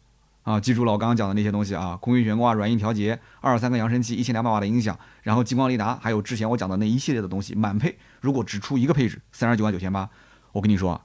[0.50, 7.96] 啊，记住了我刚刚讲的那些东西啊，空气悬挂、软硬调节、二十三个扬声器、一千两百瓦的音响，然后激光雷达，还有之前我讲的那一系列的东西满配。
[8.20, 10.10] 如果只出一个配置，三十九万九千八，
[10.52, 11.00] 我跟你说，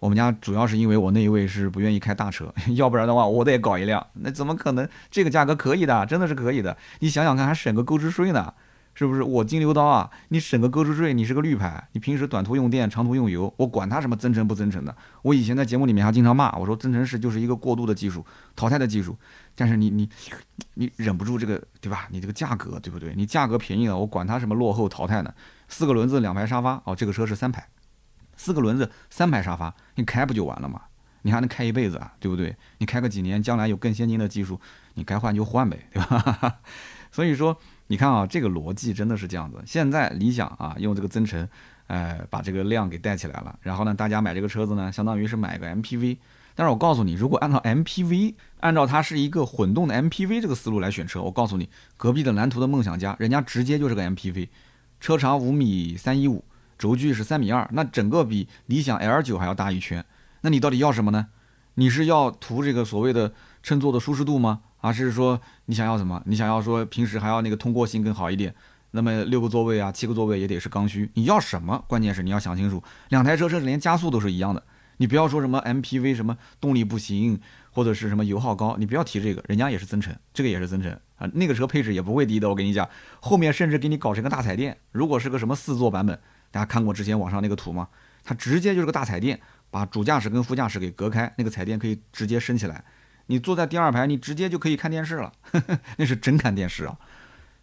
[0.00, 4.86] 我们家主要是因为我那一位是不愿意开大车， 要不然的话我得搞一辆，那怎么可能？
[5.10, 6.76] 这个价格可以的，真的是可以的。
[6.98, 8.52] 你想想看，还省个购置税呢。
[9.00, 10.10] 是不是我金牛刀啊？
[10.28, 14.94] 你省个购置税，你是个绿牌，你平时短途用电，长途用油，我管它什么增程不增程的。
[15.22, 18.22] 我以前在节目里面还经常骂我说，增程式就是一个过渡的技术，
[18.54, 19.16] 淘汰的技术。
[19.54, 20.06] 但是你你
[20.74, 22.08] 你忍不住这个对吧？
[22.10, 23.14] 你这个价格对不对？
[23.16, 25.32] 你价格便宜了，我管它什么落后淘汰呢？
[25.66, 27.66] 四个轮子两排沙发哦，这个车是三排，
[28.36, 30.78] 四个轮子三排沙发，你开不就完了吗？
[31.22, 32.54] 你还能开一辈子啊，对不对？
[32.76, 34.60] 你开个几年，将来有更先进的技术，
[34.92, 36.58] 你该换就换呗，对吧？
[37.10, 37.58] 所以说。
[37.90, 39.60] 你看啊，这个逻辑真的是这样子。
[39.66, 41.48] 现在理想啊，用这个增程，
[41.88, 43.58] 呃，把这个量给带起来了。
[43.62, 46.18] 然后呢，大家买这个车子呢，相当于是买个 MPV。
[46.54, 54.46] 但是我告诉你，如果按照 MPV，按照它是一个混动的 MPV 这个思路来选车，我告诉你，隔壁的蓝图的梦想家，人家直接就是个 MPV，
[55.00, 56.44] 车长五米三一五，
[56.78, 60.04] 轴距是三米二，那整个比理想 L 九还要大一圈。
[60.42, 61.26] 那你到底要什么呢？
[61.74, 63.32] 你是要图这个所谓的
[63.64, 64.60] 乘坐的舒适度吗？
[64.80, 66.22] 而是说你想要什么？
[66.26, 68.54] 你想要说平时还要那个通过性更好一点，
[68.92, 71.10] 那么六个座位啊，七个座位也得是刚需。
[71.14, 71.84] 你要什么？
[71.86, 74.62] 关键是你要想清楚，两台车甚至连加速都是一样的。
[74.96, 77.40] 你不要说什么 MPV 什么动力不行，
[77.70, 82.48] 或者是什么油耗高，你不要提这个，人家也是增程，这个也是增程啊，那个车配置也不会低的。
[82.48, 82.86] 我跟你讲，
[83.20, 84.76] 后面甚至给你搞成个大彩电。
[84.92, 86.18] 如果是个什么四座版本，
[86.50, 87.88] 大家看过之前网上那个图吗？
[88.22, 89.40] 它直接就是个大彩电，
[89.70, 92.84] 把主驾驶跟副驾驶给隔开，那个彩电可以直接升起来。
[93.30, 95.32] 你坐在第二排，你直接就可以看电视了，
[95.96, 96.98] 那是真看电视啊。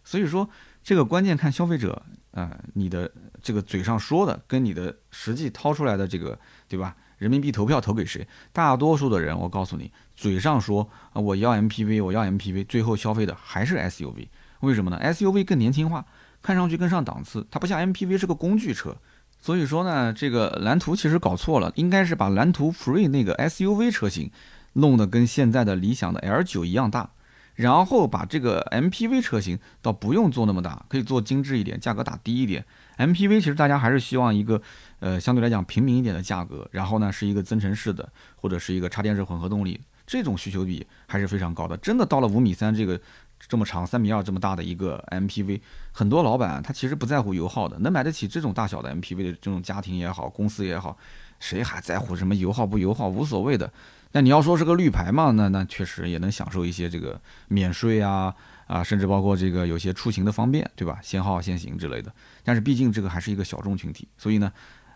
[0.02, 0.48] 所以说，
[0.82, 6.96] 这个关键看消费者，呃，你的这个嘴上说的跟你的实际掏出来的这个，对吧？
[7.18, 8.26] 人民币投票投给谁？
[8.50, 14.28] 大多数的人，我告诉你，嘴上说啊我要 MPV，我要 MPV，最后消费的还是 SUV。
[14.60, 16.02] 为什么呢？SUV 更年轻化，
[16.40, 18.96] 看上去更上档次，它不像 MPV 是个工具车。
[19.38, 24.32] 所以说呢，这个蓝图其实搞错了，应该是把蓝图 Free 那个 SUV 车型。
[24.78, 27.10] 弄得跟现在的理想的 L 九一样大，
[27.54, 32.64] 然后把这个 MPV 车型倒不用做那么大，可以做精致一点，价格打低一点。
[32.96, 34.60] MPV 其实大家还是希望一个
[35.00, 41.76] 呃相对来讲平民一点的价格，然后呢是一个增程式的或者是一个插电式混合动力，这种需求比还是非常高的。
[41.78, 43.00] 真的到了五米三这个
[43.48, 45.60] 这么长三米二这么大的一个 MPV，
[45.90, 50.96] 很多老板他其实不在乎油耗的，能买得起这种大小的 MPV 的这种家庭也好，公司也好，
[51.40, 53.72] 谁还在乎什么油耗不油耗，无所谓的。
[54.12, 55.30] 那你要说是个绿牌嘛？
[55.32, 58.34] 那那确实也能享受一些这个免税啊
[58.66, 60.98] 啊，甚至包括这个有些出行的方便，对吧？
[61.02, 62.12] 限号限行之类的。
[62.42, 64.50] 但是毕竟这个还是一个小众群体，所以呢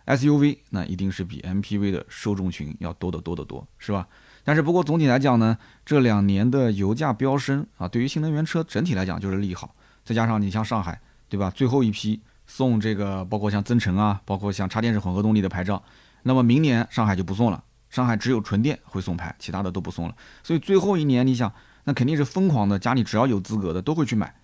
[0.06, 4.08] ，SUV 那一定是比 MPV 的受众群要多得多得多，是吧？
[4.44, 9.74] 但是不过总体来讲呢，这两年的油价飙升啊，对于新能源车整体来讲就是利好。
[10.04, 11.50] 再加上你像上海，对吧？
[11.50, 15.80] 最后一批送这个，包括像增程啊，包括像插电式混合动力的牌照，
[16.22, 17.62] 那么明年上海就不送了。
[17.92, 20.14] 上海只有纯电会送牌，其他的都不送了。
[20.42, 21.52] 所以最后一年，你想，
[21.84, 24.34] 那肯定是疯狂的，家里只要有资格的都会去买，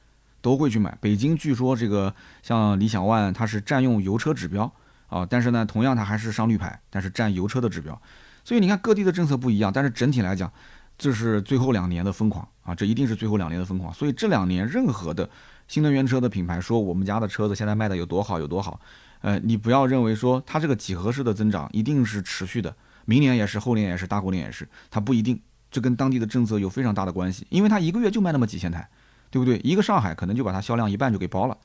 [0.43, 0.97] 都会去买。
[1.01, 4.71] 北京据说这个像理想 ONE，它是占用油车指标
[5.07, 7.99] 啊，但是呢，同样它还是上绿牌，但是占油车的指标。
[8.45, 10.53] 所以你看各地的政策不一样，但是整体来讲，
[10.99, 13.91] 这是最后两年的疯狂啊，这一定是最后两年的疯狂。
[13.95, 15.27] 所以这两年任何的
[15.67, 18.79] 新能源车的品牌说我们家的车子现在卖的有多好有多好，
[19.23, 22.77] 呃，你不要认为说它这个几何式的增长一定是持续的。
[23.09, 25.41] 明年也是，后年也是，大后年也是，它不一定，
[25.71, 28.87] 这跟当地的政策有非常大的关系，因为它一个月就卖那么几千台，
[29.31, 29.59] 对不对？
[29.65, 31.57] 一个上海可能就把它销量一半就给包了，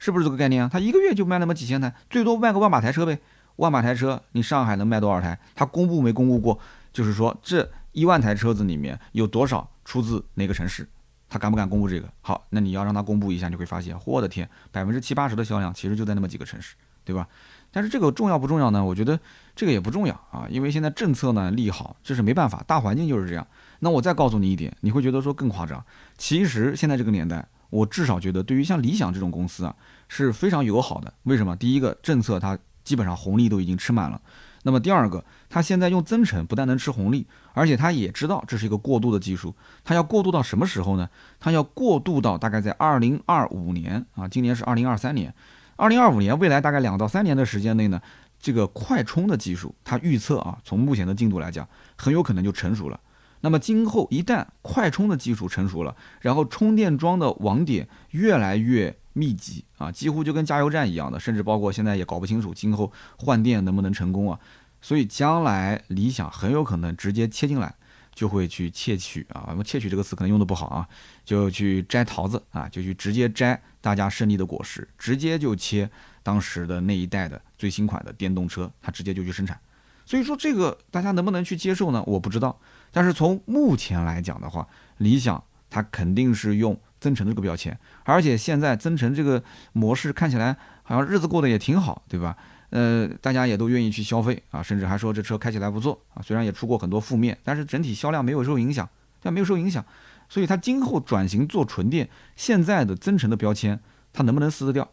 [0.00, 0.68] 是不是这个概念啊？
[0.72, 3.20] 它一个月就卖那么几千台，最多卖个万把台车呗，
[3.54, 5.38] 万把台车，你上海能卖多少台？
[5.54, 6.58] 它公布没公布过？
[6.92, 10.88] 就是说这一万台车子里面有多少出自哪个城市？
[11.28, 12.12] 他敢不敢公布这个？
[12.20, 16.74] 好，那你要让他公布一下，你会发现，我的天，百分之七八十的销量其实就在那么几个城市，
[17.04, 17.28] 对吧？
[17.72, 18.84] 但是这个重要不重要呢？
[18.84, 19.18] 我觉得
[19.54, 23.46] 这个也不重要啊，因为现在政策呢利好，这是没办法，大环境就是这样。
[23.78, 25.84] 那我再告诉你一点，你会觉得说更夸张。
[26.18, 29.74] 其实现在这个年代，我至少觉得对于像理想这种公司啊
[30.08, 31.12] 是非常友好的。
[31.22, 31.54] 为什么？
[31.56, 34.20] 第一个，政策它基本上红利都已经吃满了。
[34.62, 39.54] 那么第二个，它现在用增程不但能吃红利，而且它也知道这是一个过渡的技术。
[39.84, 41.08] 它要过渡到什么时候呢？
[41.38, 45.32] 它要过渡到大概在二零二五年啊，今年是二零二三年。
[45.80, 47.98] 二零二五年，未来大概两到三年的时间内呢，
[48.38, 51.66] 这个快充的技术，它预测啊，从目前的进度来讲，
[51.96, 53.00] 很有可能就成熟了。
[53.40, 64.38] 那么今后一旦快充的技术成熟了，然后充电桩的网点越来越密集啊，几乎就跟加油站一样的，甚至包括现在也搞不清楚今后换电能不能成功啊。
[64.82, 67.74] 所以将来理想很有可能直接切进来。
[68.20, 70.86] 就会去窃取啊，我们窃取这个词可能用的不好啊，
[71.24, 75.88] 就去摘桃子啊，就去直接摘大家胜利的果实，直接就切
[76.22, 79.58] 当时的那一代的最新款的电动车，它直接就去生产。
[80.04, 82.04] 所以说这个大家能不能去接受呢？
[82.06, 82.60] 我不知道。
[82.92, 92.36] 但是从目前来讲的话，理想它肯定是用增程这个标签，而且现在增程这个模式看起来好像日子过得也挺好，对吧？
[92.70, 96.22] 呃，大家也都愿意去消费啊，甚至还说这车开起来不错啊。
[96.22, 98.88] 虽然也出过很多负面，但是整体销量没有受影响，
[99.20, 99.84] 但没有受影响。
[100.28, 103.80] 所以它今后转型做纯电，现在的增程的标签
[104.12, 104.88] 它能不能撕得掉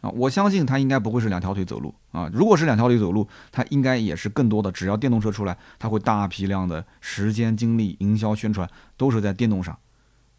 [0.00, 0.08] 啊？
[0.10, 2.30] 我相信它应该不会是两条腿走路啊。
[2.32, 9.78] 如果是两条腿走路，它应该也是更多的，只要电动车出来，它会大批量的时间精力、营销宣传都是在电动上。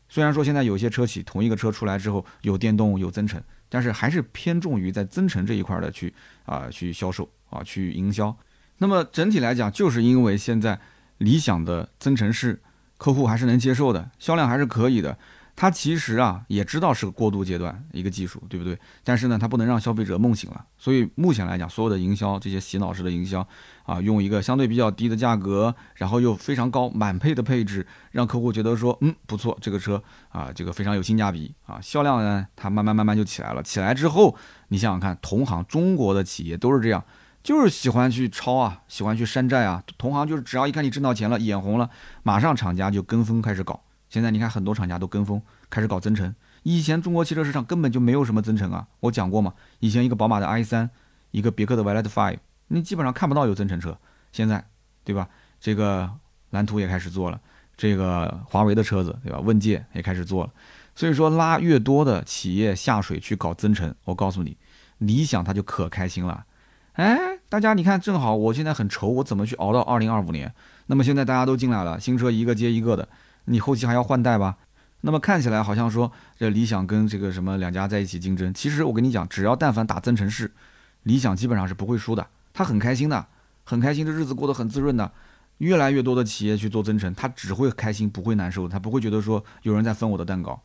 [0.10, 3.40] 虽然说现在有些车企同一个车出来之后有电动有增程。
[3.74, 6.14] 但是还是偏重于在增程这一块的去
[6.46, 8.36] 啊去销售啊去营销，
[8.80, 10.78] 那么整体来讲，就是因为现在
[11.20, 12.60] 理想的增程式
[12.98, 15.18] 客户还是能接受的，销量还是可以的。
[15.62, 18.76] 它其实啊也知道是个过渡阶段一个技术，对不对？
[19.04, 20.66] 但是呢，它不能让消费者梦醒了。
[20.76, 23.48] 所以目前来讲，所有的营销这些洗脑式的营销
[23.84, 33.62] 啊，用一个相对比较低的价格，然后又非常高满配的配置，让客户觉得说，嗯，不错，这个车啊，这个非常有性价比啊，销量呢，它慢慢慢慢就起来了。
[33.62, 34.36] 起来之后，
[34.70, 37.06] 你想想看，同行中国的企业都是这样，
[37.44, 39.84] 就是喜欢去抄啊，喜欢去山寨啊。
[40.00, 41.88] 同行就是只要一看你挣到钱了，眼红了，
[42.24, 43.80] 马上厂家就跟风开始搞。
[44.12, 50.90] 现在你看很多厂家都跟风开始搞增程，以前中国汽车市场根本就没有什么增程啊，我讲过嘛，以前一个宝马的 i3，
[51.32, 53.98] 一个别克的 Veloz Five，你基本上看不到有增程车。
[54.34, 54.66] 现在，
[55.06, 55.30] 对吧？
[55.62, 56.12] 这个
[56.50, 57.40] 蓝图也开始做了，
[57.78, 59.40] 这个华为的车子，对吧？
[59.40, 60.52] 问界也开始做了。
[60.94, 64.58] 所以说拉越多的企业下水去搞增程，我告诉你，
[64.98, 66.46] 理想它就可开心了。
[66.94, 70.54] 哎，大家你看，正好我现在很愁，我怎么去熬到二零二五年？
[70.88, 73.08] 那么现在大家都进来了，新车一个接一个的。
[73.46, 74.58] 你后期还要换代吧？
[75.02, 80.52] 那么看起来好像说这理想跟这个什么两家在一起竞争，其实我跟你讲，只要但凡打增程式，
[81.04, 82.28] 理想基本上是不会输的。
[82.54, 83.26] 他很开心的，
[83.64, 85.12] 很开心，这日子过得很滋润的。
[85.58, 90.60] 越来越多的企业去做增程，他只会开心，不会难受，他不会觉得说有人在分我的蛋糕，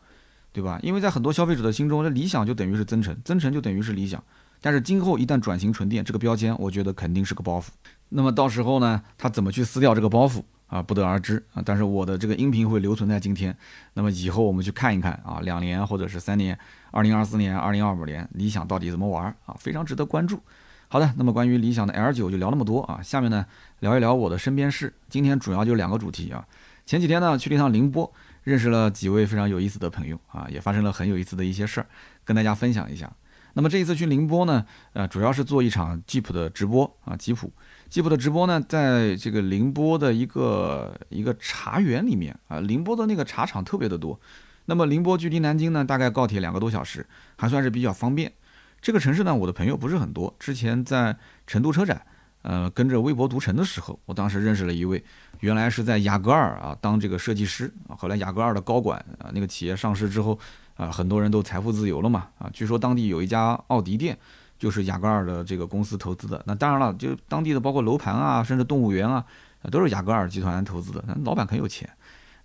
[0.53, 0.79] 对吧？
[0.83, 4.23] 因为在很多消费者的心中，这理想就等于是增程，增程就等于是理想。
[4.61, 7.67] 但是今后一旦转型纯电，这个标签我觉得肯定是个包袱。
[8.09, 10.43] 那么到时候呢，他怎么去撕掉这个包袱？
[10.69, 11.63] 啊，不得而知啊！
[11.65, 13.57] 但是我的这个音频会留存在今天，
[13.95, 16.59] 那么以后我们去看一看啊，两年或者是三年，
[16.91, 19.57] 二零二四年、二零二五年，理想到底怎么玩啊？
[19.59, 20.41] 非常值得关注。
[20.89, 23.47] 好的，那么关于理想的 L 九就聊那么多啊，下面呢
[23.81, 24.93] 聊一聊我的身边事。
[25.09, 26.45] 今天主要就两个主题啊。
[26.85, 31.87] 前几天呢去了一趟宁波，认识了几位非常有意思的朋友啊，也发生了很有意思的一些事儿，
[32.25, 33.13] 跟大家分享一下。
[33.55, 37.51] 那么这一次去宁波呢，呃，主要是做一场吉普的直播啊，吉普。
[37.89, 44.19] 吉普的直播呢，在这个宁波的一个一个茶园里面啊，宁波的那个茶厂特别的多。
[44.67, 48.33] 那么宁波距离南京呢，大概高铁两个多小时，还算是比较方便。
[48.81, 50.35] 这个城市呢，我的朋友不是很多。
[50.39, 52.05] 之前在成都车展，
[52.43, 55.03] 呃，跟着微博读城的时候，我当时认识了一位，
[55.41, 60.37] 原来是在雅戈尔啊当这个设计师啊，后来雅戈尔的高管啊，那个企业上市之后
[60.75, 64.19] 啊，很多人都财富自由了嘛啊，据说当地有一家奥迪店。
[64.59, 69.25] 就是雅戈尔的这个公司投资的，那当然了，就当地的包括楼盘啊，甚至动物园啊，
[69.71, 71.89] 都是雅戈尔集团投资的，那老板很有钱。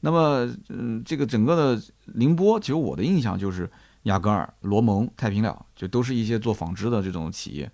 [0.01, 1.81] 那么，嗯，这个整个的
[2.15, 3.69] 宁波，其实我的印象就是
[4.03, 7.71] 雅戈尔、罗蒙、太平鸟，就都是一些做纺织的这种企业。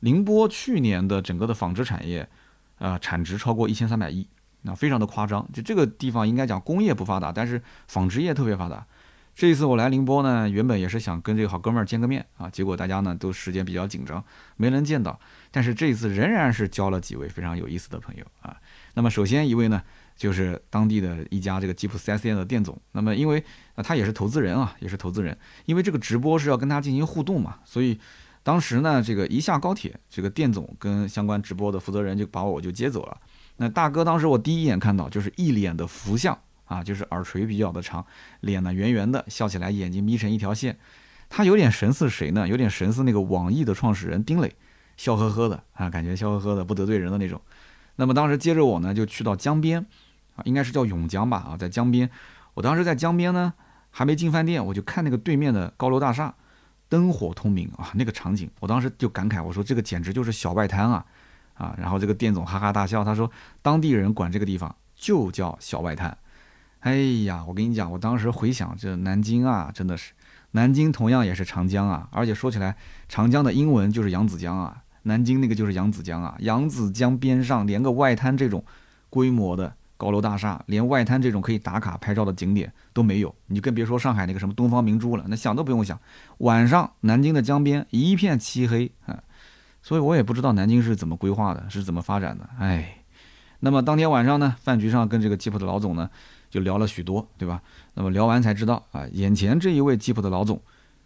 [0.00, 2.28] 宁波去年的整个的纺织产业，
[2.78, 4.26] 啊，产值超过一千三百亿，
[4.62, 5.48] 那非常的夸张。
[5.52, 8.84] 就这个地方应该讲工业不发达，但是纺织业特别发达。
[9.38, 14.22] 这一次我来宁波呢，原本也是想跟这个好哥们儿见个面啊，结果大家呢都时间比较紧张，
[14.56, 15.16] 没能见到。
[15.52, 18.56] 但是这一次仍然是交了几位非常有意思的朋友啊。
[18.94, 19.80] 那么首先一位呢，
[20.16, 22.76] 就是当地的一家这个吉普 4S 店的店总。
[22.90, 23.38] 那么因为
[23.76, 27.96] 啊他也是投资人啊，也是投资人，因为这个直播是要跟他进行互动嘛，所以
[28.42, 33.16] 当时呢这个一下高铁，这个店总跟相关直播的负责人就把我就接走了。
[33.58, 36.36] 那大哥当时我第一眼看到就是一脸的福相。
[36.68, 38.06] 啊，就是耳垂比较的长，
[38.40, 40.78] 脸呢圆圆的，笑起来眼睛眯成一条线，
[41.28, 42.46] 他有点神似谁呢？
[42.46, 44.54] 有点神似那个网易的创始人丁磊，
[44.96, 47.40] 笑呵呵的啊，感觉笑呵呵的不得罪人的那种。
[47.96, 49.84] 那么当时接着我呢就去到江边，
[50.36, 52.08] 啊，应该是叫永江吧啊，在江边，
[52.54, 53.52] 我当时在江边呢
[53.90, 56.34] 还没进饭店，我就看那个对面的高楼大厦，
[56.88, 61.04] 灯火通明啊，那个场景，我当时就感慨，我说这个简直就是小外滩啊
[61.54, 61.74] 啊！
[61.76, 63.30] 然后这个店总哈哈大笑，他说
[63.62, 66.16] 当地人管这个地方就叫小外滩。
[66.80, 70.12] 哎呀，我跟你讲，我当时回想这南京啊，真的是，
[70.52, 72.76] 南京同样也是长江啊，而且说起来，
[73.08, 78.64] 长江的英文就是扬子江啊，南京那个就是扬子江啊，扬子江边上连个外滩这种
[79.10, 85.98] 规模的高楼大厦，连外滩这种可以打卡拍照的景点都没有，你就更别说上海那个什么东方明珠了，那想都不用想，
[86.38, 89.20] 晚上南京的江边一片漆黑啊，
[89.82, 92.48] 所以我也不知道南京是怎么规划的，是怎么发展的。
[92.60, 92.98] 哎，
[93.60, 96.08] 那么当天晚上呢，饭局上跟这个吉普的老总呢
[96.50, 97.60] 就聊了许多，对吧？
[97.94, 100.60] 那么聊完才知道啊，眼前这一位吉普的老总，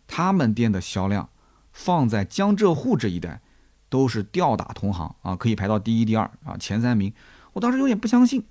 [0.07, 1.29] 他们店的销量
[1.73, 3.41] 放在江浙沪这一带
[3.89, 7.13] 都是吊打同行啊，可以排到第一、第二啊，前三名。
[7.53, 8.45] 我当时有点不相信，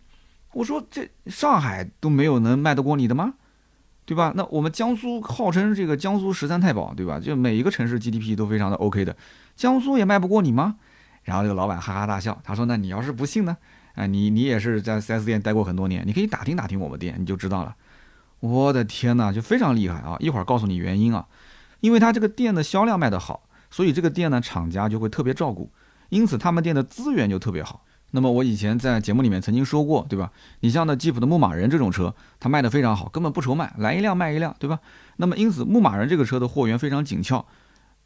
[0.53, 3.35] 我说这上海都没有能卖得过你的吗？
[4.05, 4.33] 对吧？
[4.35, 7.19] 那我们江苏号称这个江苏十三太保，对吧？
[7.19, 9.15] 就每一个城市 GDP 都非常的 OK 的，
[9.55, 10.77] 江苏也卖不过你吗？
[11.23, 13.55] 然后这个老板哈哈大笑，他说：“那你要是不信呢？
[13.95, 17.75] 哎，你你也是在 4S 店待过很多年，你可以打听打听我们店，你就知道了。”
[18.41, 20.15] 我的天哪，就非常厉害啊！
[20.19, 21.27] 一会儿告诉你原因啊，
[21.79, 25.69] 因为他这个店的销量卖得好，所以这个店呢厂家就会特别照顾，
[26.09, 27.83] 因此他们店的资源就特别好。
[28.13, 30.31] 那么我以前在节目里面曾经说过，对吧？
[30.61, 34.79] 你像那吉普的牧马人这种车，它卖的非常好，根本不愁卖，来一辆卖一辆，对吧？
[35.17, 37.45] 那么因此牧马人这个车的货源非常紧俏，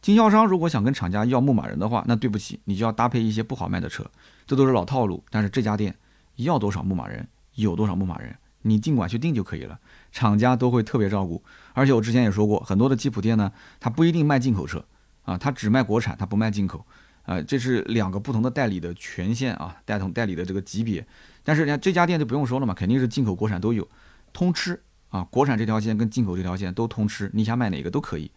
[0.06, 4.06] 经销商如果想跟厂家要牧马人的话，那对不起，你就要搭配一些不好卖的车，
[4.46, 5.24] 这都是老套路。
[5.32, 5.96] 但是这家店
[6.36, 9.80] 要多少牧马人有多少牧马人，你尽管去订就可以了，
[10.12, 11.44] 厂家都会特别照顾。
[11.74, 14.86] 而且我之前也说过，很多的吉普店呢，它不一定卖进口车
[15.24, 16.86] 啊，它只卖国产，它不卖进口。
[17.24, 21.04] 啊，这是两个不同的代理的权限啊，代同代理的这个级别。
[21.44, 23.90] 但是人家这家店就不用说了嘛，肯定是进口、国产都有，
[24.32, 25.24] 通吃啊。
[25.32, 28.30] 国产这条线跟进口这条线都通吃，你想买哪个都可以。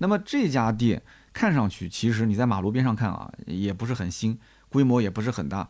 [0.00, 1.00] 那么这家店
[1.32, 5.68] 看上去，其实你在马路边上看啊，也不是很新，规模也不是很大，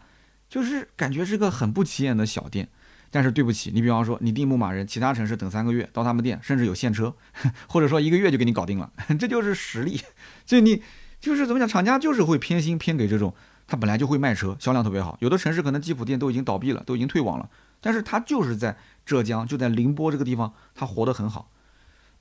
[0.49, 2.69] 就是感觉是个很不起眼的小店。
[3.11, 7.14] 但是对不起，你比方说你订牧马人，其他城市等三个月到他们店，甚至有现车，
[7.69, 8.90] 或者说一个月就给你搞定了，
[9.21, 10.01] 这就是实力。
[10.45, 10.83] 就你。
[11.21, 13.35] 就是怎么讲，厂家就是会偏心偏给这种，
[13.66, 15.19] 他本来就会卖车，销量特别好。
[15.21, 17.47] 有的城市可能吉普店都已经倒闭了，都已经退网了，
[17.79, 21.51] 但是他就是在浙江，就在宁波这个地方，他活得很好。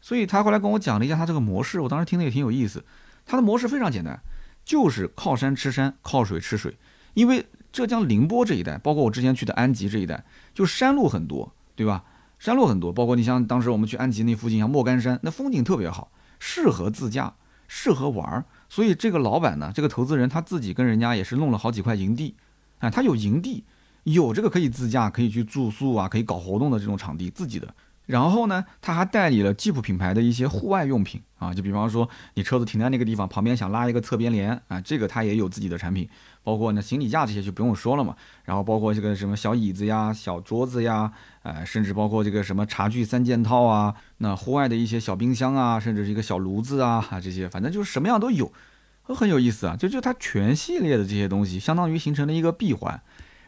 [0.01, 2.83] 所以他后来跟我讲了一下他这个模式，我当时听的也挺有意思。
[3.25, 4.19] 他的模式非常简单，
[4.63, 6.77] 就是靠山吃山，靠水吃水。
[7.13, 12.03] 因为浙江宁波这一带，包括我之前去的安吉这一带，就山路很多，对吧？
[12.39, 17.35] 山路很多，包括你像当时我们去安吉那附近，像莫干山，那风景特别好，适合自驾，
[17.67, 18.45] 适合玩儿。
[18.69, 22.35] 所以这个老板呢，这个投资人他自己跟人家也是弄了好几块营地，
[22.79, 23.65] 啊，他有营地，
[24.05, 27.75] 有这个可以自驾、可以去住宿啊、可以搞活动的这种场地，自己的。
[28.09, 36.09] 然后呢，他还代理了吉普品牌的一些户外用品啊，就比方说你车子停在那个地方旁边想拉一个侧边帘啊，这个他也有自己的产品，
[36.43, 38.15] 包括那行李架这些就不用说了嘛。
[38.45, 48.51] 然后包括这个什么小椅子呀、小桌子呀，呃，甚至包括这个什么茶具三件套啊，那户外的一些小冰箱啊，甚至是一个小炉子啊，啊这些反正就是什么样都有，
[49.05, 49.75] 都很有意思啊。
[49.75, 52.99] 就就它全系列的这些东西，相当于形成了一个闭环。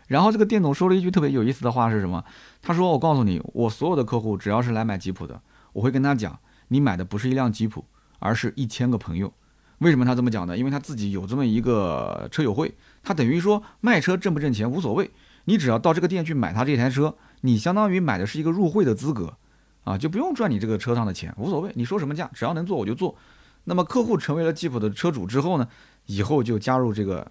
[0.07, 2.23] 然后这个店总说了一句特别有意思的话是什么？
[2.61, 5.41] 他说：“我告诉你，我所有的客户只要是来买吉普的，
[5.73, 7.83] 我会跟他讲，你买的不是一辆吉普，
[8.19, 9.33] 而是一千个朋友。
[9.79, 10.55] 为什么他这么讲呢？
[10.55, 12.71] 因为他自己有这么一个车友会，
[13.01, 15.09] 他等于说卖车挣不挣钱无所谓，
[15.45, 19.35] 你只要到这个店去买他这台车，你相当于买的是一个入会的资格，
[19.83, 23.15] 啊，就不用赚你这个车上的钱，无所谓，你说什么价，只要能做我就做。
[23.63, 25.67] 那么客户成为了吉普的车主之后呢，
[26.05, 27.27] 以后就加入这个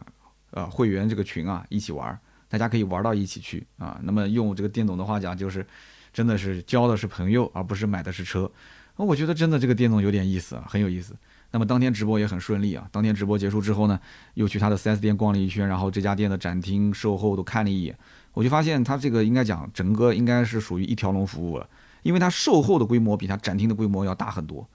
[0.51, 2.19] 呃会员这个群啊，一起玩。”
[2.51, 3.99] 大家可以玩到一起去啊！
[4.03, 5.65] 那么用这个店总的话讲，就是
[6.13, 8.51] 真的是交的是朋友，而不是买的是车。
[8.97, 11.15] 那我觉得真的这个店总有点意思啊，很有意思。
[11.53, 12.87] 那么当天直播也很顺利啊。
[12.91, 13.99] 当天直播结束之后呢，
[14.35, 17.97] 又去他的 4S 店逛了一圈，然后这家店的展厅、售后都看了一眼，
[18.35, 21.69] 我就发现他这个应该讲整个应该是属于一条龙服务了，
[22.03, 24.69] 因为他售后的规模比他展厅的规模要大很多。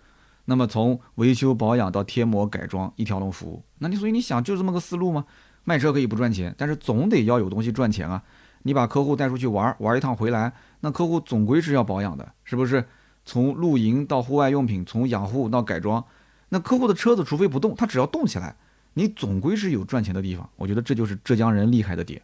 [0.45, 3.63] 那么从维修保养到贴膜改装，一条龙服务。
[3.79, 5.25] 那你所以你想就这么个思路吗？
[5.65, 8.23] 卖车可以不赚钱，但是总得要有东西赚钱啊！
[8.63, 12.86] 你把客户带出去玩玩一趟回来，那客户总归是要保养的，是不是？
[13.25, 16.06] 从露营到户外用品，从养护到改装，
[16.49, 18.56] 那客户的车子除非不动，他只要动起来，
[18.93, 20.47] 你总归是有赚钱的地方。
[20.56, 22.21] 我觉得这就是浙江人厉害的点，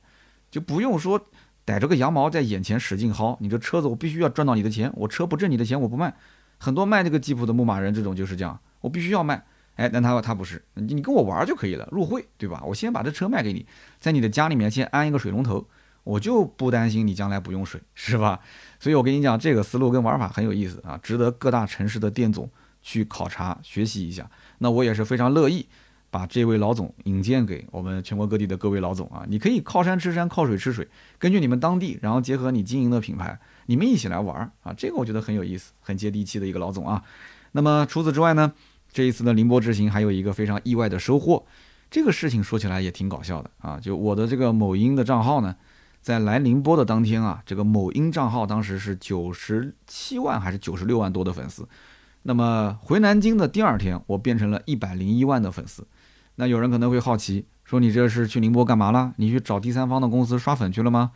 [0.51, 1.19] 就不用说
[1.65, 6.13] 逮着个羊毛在眼前使劲薅，你这车子我必须要赚到你的钱，我车不挣你的钱我不卖。
[6.59, 9.43] 很多卖那个吉普的牧马人这种就是这样，我必须要卖。
[9.75, 12.61] 哎，但他他不是，你你跟我玩就可以了，入会对吧？
[12.65, 13.65] 我先把这车卖给你，
[13.99, 15.65] 在你的家里面先安一个水龙头，
[16.03, 18.39] 我就不担心你将来不用水，是吧？
[18.79, 22.49] 所以我跟你讲，这个思路跟玩法很有意思啊，值得各大城市的店总
[22.81, 24.29] 去考察学习一下。
[24.59, 25.65] 那我也是非常乐意
[26.11, 30.87] 把这位老总引荐给我们全国各地的各位老总啊，你可以靠山吃山，靠水吃水，
[31.17, 37.03] 根据你们当地，然后结合你经营的品牌，你们一起来玩啊，这个我觉得很有意思，很接地气的一个老总啊。
[37.53, 38.53] 那么除此之外呢？
[38.91, 41.45] 这一次的宁波之行还有一个非常意外的收获，
[41.89, 43.79] 这个事情说起来也挺搞笑的啊！
[43.79, 45.55] 就我的这个某音的账号呢，
[46.01, 51.67] 在来宁波的当天啊，这个某音账号当时是九十七万还是九十六万多的粉丝，
[52.23, 55.87] 那么回南京的第二天，我变成了一百零一万的粉丝。
[56.35, 59.13] 那有人可能会好奇说你这是去宁波干嘛了？
[59.17, 61.11] 你去找第三方的公司刷粉去了吗？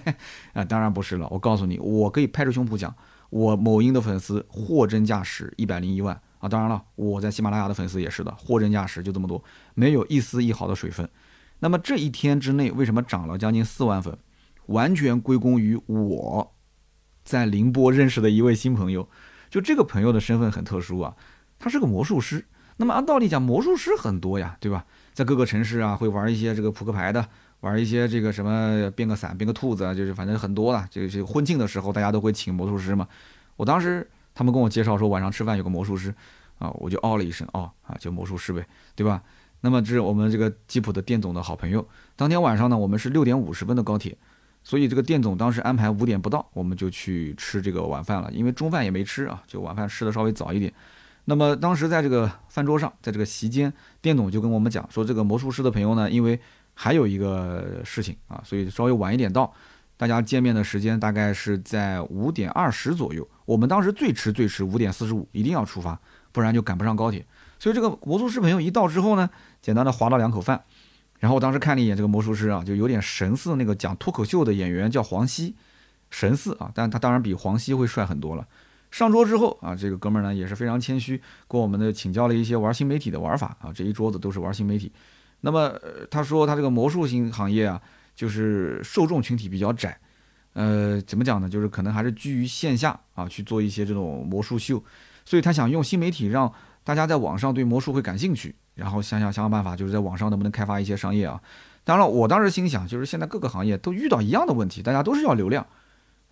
[0.52, 1.28] 啊，当然不是了。
[1.30, 2.94] 我告诉你，我可以拍着胸脯讲，
[3.30, 6.48] 我某音的粉丝货真价实一百零一万啊！
[6.48, 9.42] 当然了，我在喜马拉雅的粉丝也是的，货真价实就这么多，
[9.72, 11.08] 没有一丝一毫的水分。
[11.60, 14.18] 那么这一天之内，为什么涨了将近四万粉？
[14.66, 16.54] 完全归功于我
[17.24, 19.08] 在宁波认识的一位新朋友。
[19.48, 21.16] 就这个朋友的身份很特殊啊，
[21.58, 22.44] 他是个魔术师。
[22.76, 24.84] 那么按道理讲，魔术师很多呀，对吧？
[25.14, 27.26] 在各个城市啊，会玩一些这个扑克牌的，
[27.60, 30.86] 玩一些这个什么变个伞、变个兔子啊，就是反正很多了。
[30.90, 33.08] 这个这婚庆的时候，大家都会请魔术师嘛。
[33.56, 36.12] 我当时他们跟我介绍说晚上吃饭有个魔术师
[36.58, 39.22] 啊，我就哦了一声，哦啊，就魔术师呗，对吧？
[39.60, 41.86] 那么这是我们这个吉普的店总的好朋友。
[42.16, 44.16] 当天晚上呢，我们是六点五十分的高铁，
[44.62, 48.30] 所以这个店总当时安排五点不到，我们就去吃这个晚饭了。
[48.32, 50.72] 因为中饭也没吃啊，就晚饭吃的稍微早一点。
[51.24, 53.72] 那么当时在这个饭桌上，在这个席间，
[54.02, 56.38] 店总就跟我们讲说，这个魔术师的朋友呢，因为
[56.74, 59.52] 还有一个事情啊，所以稍微晚一点到。
[59.96, 63.26] 大家见面的时间大概是在五点二十左右。
[63.44, 65.98] 我们当时最迟最迟五点四十五一定要出发，
[66.32, 67.24] 不然就赶不上高铁。
[67.58, 69.28] 所以这个魔术师朋友一到之后呢，
[69.62, 70.62] 简单的划了两口饭，
[71.20, 75.54] 然后我当时看了一眼这个魔术师啊，就有点神似那个讲脱口秀的演员叫黄西，
[76.10, 78.46] 神似啊，但他当然比黄西会帅很多了。
[78.90, 83.72] 上桌之后啊，这个哥们儿呢也是非常谦虚，跟我们的请教了一些玩新媒体的玩法啊。
[83.72, 84.92] 这一桌子都是玩新媒体。
[85.40, 85.72] 那么
[86.10, 87.80] 他说他这个魔术型行业啊，
[88.14, 89.98] 就是受众群体比较窄，
[90.52, 91.48] 呃，怎么讲呢？
[91.48, 94.82] 就是可能还是居于线下啊去做一些这种魔术秀，
[95.24, 96.52] 所以他想用新媒体让
[96.84, 101.40] 大家在网上对魔术会感兴趣，然后想想想想办法，就是在网上能不能开发一些商业啊。
[101.82, 105.66] 当然了，我当时心想，就是现在各个行业都遇到一样的问题，大家都是要流量。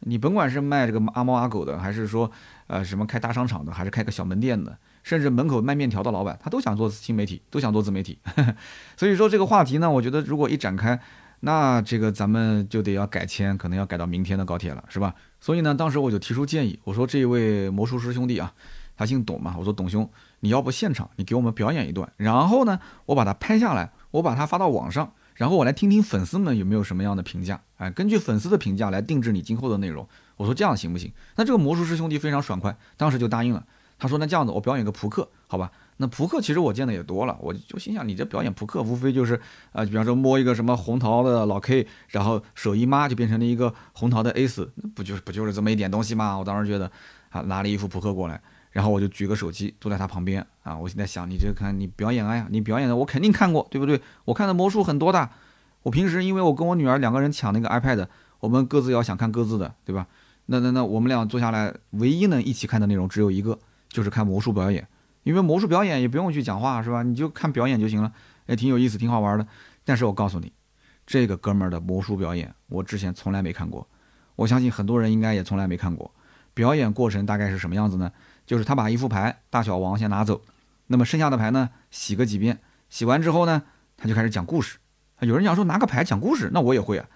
[0.05, 2.28] 你甭管是卖这个阿猫阿狗的，还是说，
[2.66, 8.18] 呃，什么开大商场的，还是开个小门店的，甚至门口卖面条的老板，他都想做新媒体，都想做自媒体。
[8.97, 10.99] 所以说这个话题呢，我觉得如果一展开，
[11.45, 15.12] 那这个咱们就得要改签，可能要改到明天的高铁了，是吧？
[15.40, 18.53] 所以呢，当时我就提出建议，我说这一位魔术师兄弟啊，
[18.97, 20.09] 他姓董嘛，我说董兄，
[20.40, 25.12] 你要不现场你给我们表演一段，然后呢，我把它拍下来，我把它发到网上。
[25.34, 30.07] 然后我来听听粉丝们有没有什么样的评价，哎，根据粉丝的评价来定制你今后的内容。
[30.36, 31.11] 我说这样行不行？
[31.36, 33.64] 那这个魔术师兄弟非常爽快，当时就答应了。
[33.99, 35.72] 他说那这样子我表演个扑克，好吧？
[36.03, 39.40] 那扑克其实我见的也多了，我就心想你这表演扑克无非就是
[39.70, 46.36] 啊，比方说摸一个什么红桃的老 K，然后手一抹就变成了一个红桃的 A 四，不就是不就是这么一点东西吗？
[46.36, 46.90] 我当时觉得
[47.30, 48.40] 啊，拿了一副扑克过来。
[48.72, 50.76] 然后我就举个手机，坐在他旁边啊。
[50.76, 54.00] 我现在想，你这看你表演了呀，你表演的我肯定看过，对不对？
[54.24, 55.28] 我看的魔术很多的。
[55.82, 58.07] 我平时因为我跟我女儿两个人抢那个 iPad，
[58.40, 60.07] 我们各自要想看各自的，对吧？
[60.46, 63.59] 那那那我们俩坐下来，唯一能一起看的内容只有一个，
[63.90, 64.88] 就是看魔术表演。
[65.23, 67.03] 因为魔术表演也不用去讲话，是吧？
[67.03, 68.12] 你就看表演就行了，
[68.47, 69.47] 也挺有意思，挺好玩的。
[69.85, 70.53] 但是我告诉你，
[71.07, 73.87] 这个哥们儿的魔术表演，我之前从来没看过。
[74.37, 76.12] 我相信很多人应该也从来没看过。
[76.55, 78.12] 表演过程大概是什么样子呢？
[78.45, 80.43] 就是他把一副牌大小王先拿走，
[80.89, 82.59] 那么剩下的牌呢，洗个几遍，
[82.91, 83.62] 洗完之后呢，
[83.97, 84.79] 他就开始讲故事。
[85.20, 87.07] 有人讲说拿个牌讲故事，那我也会啊。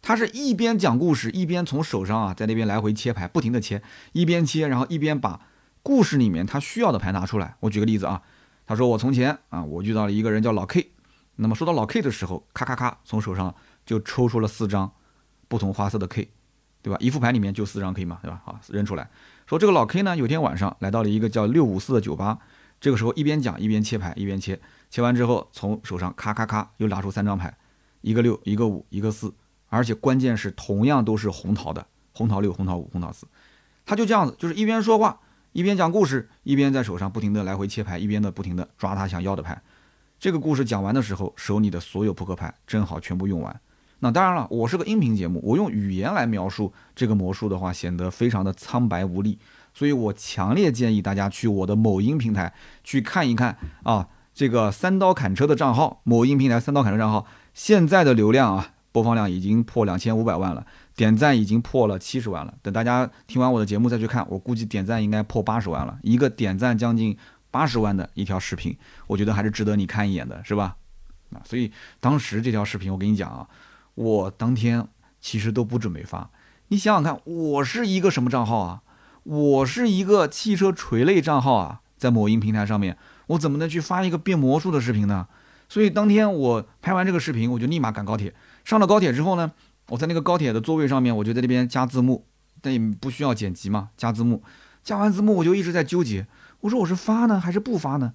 [0.00, 5.40] 他是一边讲故事，一边从手上啊在那边来回切牌，不停的切，一边切，然后一边把
[5.86, 7.54] 故事里面他需要的牌拿出来。
[7.60, 8.20] 我举个例子啊，
[8.66, 10.90] 他说我从前啊，我遇到了一个人叫老 K，
[11.36, 14.90] 那么说到老 K 的时候，咔咔咔从手上就抽出了四张
[15.46, 16.28] 不同花色的 K，
[16.82, 16.96] 对吧？
[16.98, 18.42] 一副牌里面就四张 K 嘛，对吧？
[18.44, 19.08] 好，扔出来。
[19.46, 22.40] 说这个老 K 呢，有天晚上来到了一个叫六五四的酒吧，
[22.80, 24.60] 这个时候一边讲一边切牌，一边切，
[24.90, 27.56] 切完之后从手上咔咔咔又拿出三张牌，
[28.00, 29.32] 一个六，一个五，一个四，
[29.68, 33.28] 而且关键是同样都是红桃的，红桃六，红桃五，红桃四，
[33.84, 35.20] 他就这样子，就是一边说话
[35.56, 39.58] 一边讲故事，一边在手上不停的来回切牌，一边的不停的抓他想要的牌。
[40.20, 43.58] 这个故事讲完的时候，手里的所有扑克牌正好全部用完。
[44.00, 49.38] 那当然了，我是个音频节目，我用语言来描述这个魔术的话，显得非常的苍白无力。
[49.72, 52.52] 所以我强烈建议大家去我的某音平台
[52.84, 60.66] 去看一看啊，这个三刀砍车的账号，某音平台三刀砍车账号现在的流量啊，播放量已经破两千五百万了，
[60.96, 62.54] 点赞已经破了七十万了。
[62.62, 65.98] 等大家听完我的节目再去看，我估计点赞应该破八十万了。
[66.02, 67.16] 一个点赞将近
[67.50, 68.76] 八十万的一条视频，
[69.06, 70.76] 我觉得还是值得你看一眼的，是吧？
[71.32, 71.70] 啊，所以
[72.00, 73.46] 当时这条视频，我跟你讲啊。
[73.94, 74.86] 我当天
[75.20, 76.28] 其实都不准备发，
[76.68, 78.82] 你想想看，我是一个什么账号啊？
[79.22, 85.26] 我是一个汽车垂类账号啊，在某音平台上面，我怎么能去发一个变魔术的视频呢？
[85.68, 88.34] 所以当天我拍完这个视频，我就立马赶高铁。
[88.64, 89.50] 上了高铁之后呢，
[89.88, 92.26] 我在那个高铁的座位上面，我就在那边加字幕，
[92.60, 94.42] 但也不需要剪辑嘛，加字幕。
[94.82, 96.26] 加完字幕，我就一直在纠结，
[96.60, 98.12] 我说我是发呢还是不发呢？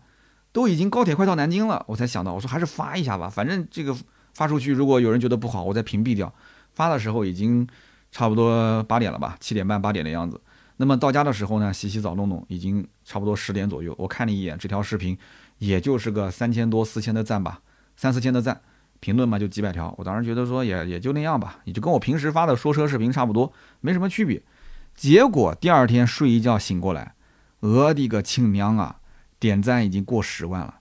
[0.54, 3.96] 都已经高铁快到南京了，我才想到，我说还是发一下吧，反正这个
[4.34, 6.34] 发出去，如果有人觉得不好，我再屏蔽掉。
[6.72, 7.68] 发的时候已经
[8.12, 10.40] 差不多八点了吧，七点半八点的样子。
[10.78, 13.94] 那么到家的时候呢，洗洗澡弄弄，已经差不多十点左右。
[13.98, 15.18] 我看了一眼这条视频，
[15.58, 17.62] 也就是个三千多四千的赞吧，
[17.98, 18.62] 三四千的赞，
[19.02, 19.94] 评论嘛就几百条。
[19.98, 24.42] 我当时觉得说也也就那样吧，也就跟我平时发的说车视频差不多，没什么区别。
[24.96, 27.16] 结果第二天睡一觉醒过来，
[27.60, 28.96] 我的个亲娘啊，
[29.38, 30.76] 点赞已经过十万了。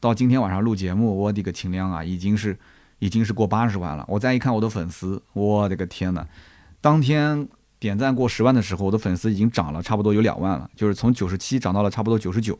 [0.00, 2.58] 到今天晚上录节目，我的个亲娘啊，已经是
[3.00, 4.06] 已经是过八十万了。
[4.08, 6.26] 我再一看我的粉丝，我的个天呐，
[6.80, 7.46] 当天。
[7.80, 12.58] 点赞过十万的时候，我的粉丝已经涨了差不多有两万了，就是从九十七涨到了差不多九十九。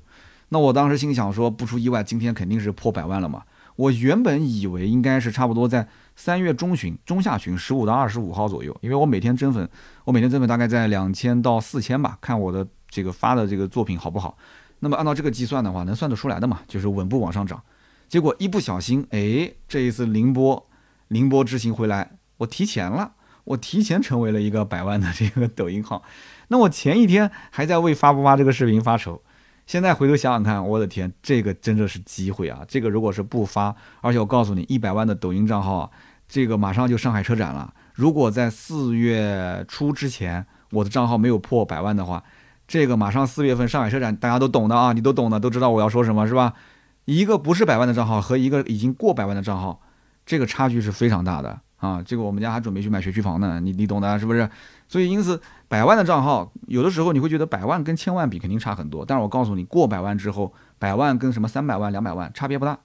[0.51, 3.43] 那我当时心想说，不出意外，今天肯定是破百万了嘛。
[3.77, 9.69] 我原本以为应该是差不多在三月中旬、中下旬，十五到二十五号左右，因为我每天增粉，
[10.05, 14.37] 我每天增粉大概在两千到四千吧，看我的这个发的这个作品好不好。
[14.81, 17.63] 那么按照这个计算的话，能算得出来的嘛，就是稳步往上涨。
[18.09, 20.67] 结果一不小心，哎，这一次宁波
[21.09, 23.13] 宁波之行回来，我提前了。
[23.45, 26.03] 我提前成为了一个百万的这个抖音号，
[26.49, 29.21] 那我前一天还在为发不发这个视频发愁，
[29.67, 32.61] 现在回头想想看，我的天，这个真的是机会啊！
[32.69, 35.91] 这个如果是不发，而且我告诉你，一百万的抖音账号，
[36.29, 37.73] 这个马上就上海车展了。
[37.95, 42.23] 如果在四月初之前我的账号没有破百万的话，
[42.69, 46.53] 这个马上四月份上海车展，大家都懂的啊，你都懂的，都知道我要说什么是吧？
[47.07, 49.81] 一个不是百万的账号和一个已经过百万的账号，
[50.27, 51.61] 这个差距是非常大的。
[51.77, 54.49] 啊，这个我们家还准备去买学区房呢，你你懂的，是不是？
[54.95, 62.79] 所以因此，百万的账号，有的时候你会觉得百万跟千万比肯定差很多，但是我告诉你，过百万之后，百万跟什么三百万、两百万差别不大，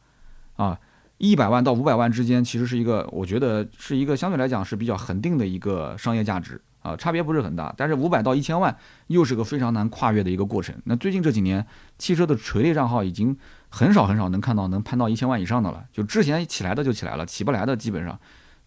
[0.55, 0.80] 啊，
[1.20, 7.72] 一百万到五百万之间，其实是一个，我觉得是一个相对来讲是比较恒定的一个商业价值啊，差别不是很大。
[7.78, 10.74] 但是五百到一千万又是个非常难跨越的一个过程。
[10.86, 11.64] 那最近这几年，
[11.99, 13.38] 汽车的垂类账号已经
[13.70, 18.20] 很少很少能看到能攀到一千万以上的了，就之前起来的就起来了，起不来的基本上。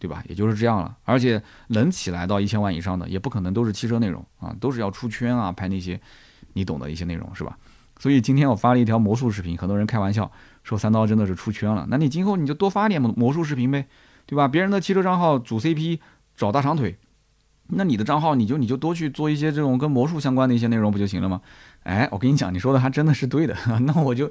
[0.03, 0.21] 对吧？
[0.27, 5.97] 也就是这样了，而且能起来到一千万以上的，也不可能都是汽车内容啊，都是要出圈啊，拍那些
[6.51, 7.57] 你懂的一些内容，是吧？
[7.97, 10.29] 所以今天我发了一条魔术视频，很多人开玩笑
[10.61, 11.87] 说三刀真的是出圈了。
[11.89, 13.87] 那你今后你就多发点魔术视频呗，
[14.25, 14.45] 对吧？
[14.45, 15.99] 别人的汽车账号组 CP
[16.35, 16.97] 找大长腿，
[17.67, 21.39] 那你的账号你就你就多去做一些这种跟魔术相关的一些内容不就行了吗？
[21.83, 23.55] 哎，我跟你讲，你说的还真的是对的，
[23.87, 24.29] 那我就。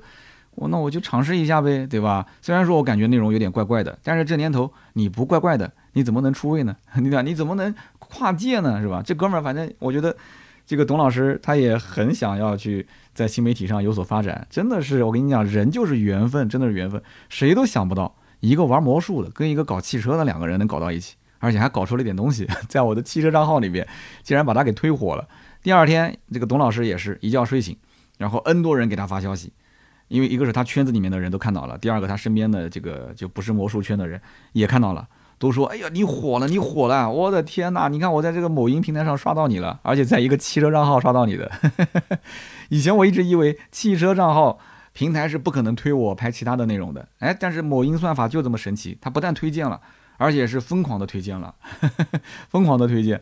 [0.55, 2.27] 我那我就尝试一下呗，对吧？
[2.41, 6.77] 虽然说我感觉内容有点怪怪的，但是这年头你不怪怪的，你怎么能出位呢？
[6.95, 7.23] 对吧？
[7.23, 8.81] 你怎么能跨界呢？
[8.81, 9.03] 是吧？
[9.05, 10.15] 这哥们儿反正我觉得，
[10.67, 23.87] 这个董老师他也很想要去在新媒体上有所发展，真的是我跟你讲，人就是缘分，真的是缘分，谁都想不到一个玩魔术的跟一个搞汽车的两个人能搞到一起，而且还搞出了一点东西， 在我的汽车账号里边，
[24.23, 25.27] 竟然把他给推火了。
[25.63, 27.77] 第二天，这个董老师也是一觉睡醒，
[28.19, 29.53] 然后 N 多人给他发消息。
[30.13, 34.21] 因为一个是他圈子里面的人都看到了，第二个他身边的这个就不是魔术圈的人
[34.53, 35.09] 也看到了，
[35.39, 37.11] 都说：“哎呀，你火了，你火了！
[37.11, 41.51] 我的天哪，你看我在这个某音平台上刷到你了，而且在一个汽车账号刷到你的。
[42.69, 44.59] 以前我一直以为汽车账号
[44.93, 49.81] 平台是不可能推我拍其他的内容的，哎，但是某音算法就这么神奇，它不但推荐了，
[50.19, 51.55] 而且是疯狂的推荐了，
[52.51, 53.19] 疯狂的推荐。”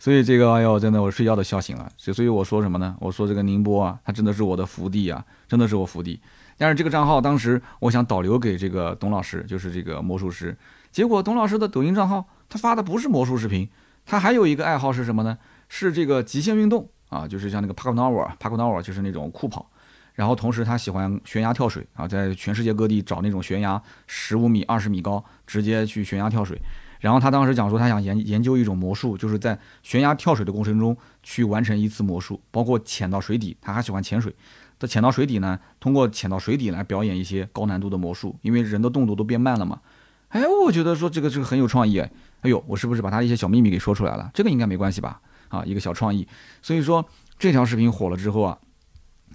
[0.00, 1.86] 所以这个，哎呦，真的，我睡觉都笑醒了。
[1.98, 2.96] 所所以我说什么呢？
[2.98, 6.18] 我说这个宁波啊，它真的是我的福地啊，真的是我福地。
[6.56, 10.56] 但是这个账号当时我想导流给这个董老师，就是这个魔术师。
[10.90, 13.68] 结果董老师的抖音账号他发的不是魔术视频，
[14.06, 15.36] 他还有一个爱好是什么呢？
[15.68, 19.70] 是这个极限运动啊，就是像那个 Parkour Parkour 就是那种酷跑。
[20.14, 26.58] 然后同时他喜欢悬崖跳水啊，在全世界各地找那种悬崖十五米、二十米高，直接去悬崖跳水。
[27.00, 34.32] 然后他当时讲说，他想研研究一种魔术，就是在悬崖跳水的过程中去完成一次魔术，包括潜到水底，他还喜欢潜水。
[34.78, 39.80] 他潜到水底呢，通过潜到水底来表演一些高难度的魔术，因为人的动作都变慢了嘛。
[40.28, 42.10] 哎，我觉得说这个这个很有创意哎。
[42.42, 44.30] 哎呦，我是不是把他一些小秘密给说出来了？
[44.32, 45.20] 这个应该没关系吧？
[45.48, 46.28] 啊，一个小创意。
[46.62, 47.04] 所以说
[47.38, 48.58] 这条视频火了之后啊。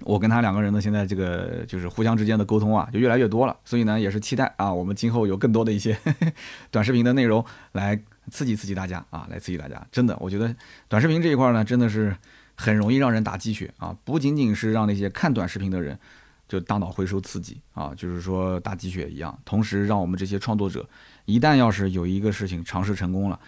[0.02, 3.56] 我跟他两个人呢，现在这个就是互相之间的沟通啊，就越来越多了。
[3.64, 5.98] 所以呢，也是期待啊，我们今后有更多的一些
[6.70, 7.98] 短视频的内容来
[8.30, 9.86] 刺激刺激大家啊，来刺激大家。
[9.90, 10.54] 真的，我觉得
[10.88, 12.14] 短视频这一块呢，真的是
[12.54, 15.98] 很容易让人打鸡血啊，不仅仅是让那些看短视频的人
[16.46, 20.86] 就大脑回收刺激啊，就是说打鸡血一样，同时让我们这些创作者
[21.24, 23.40] 一旦要是有一个事情尝试成功了，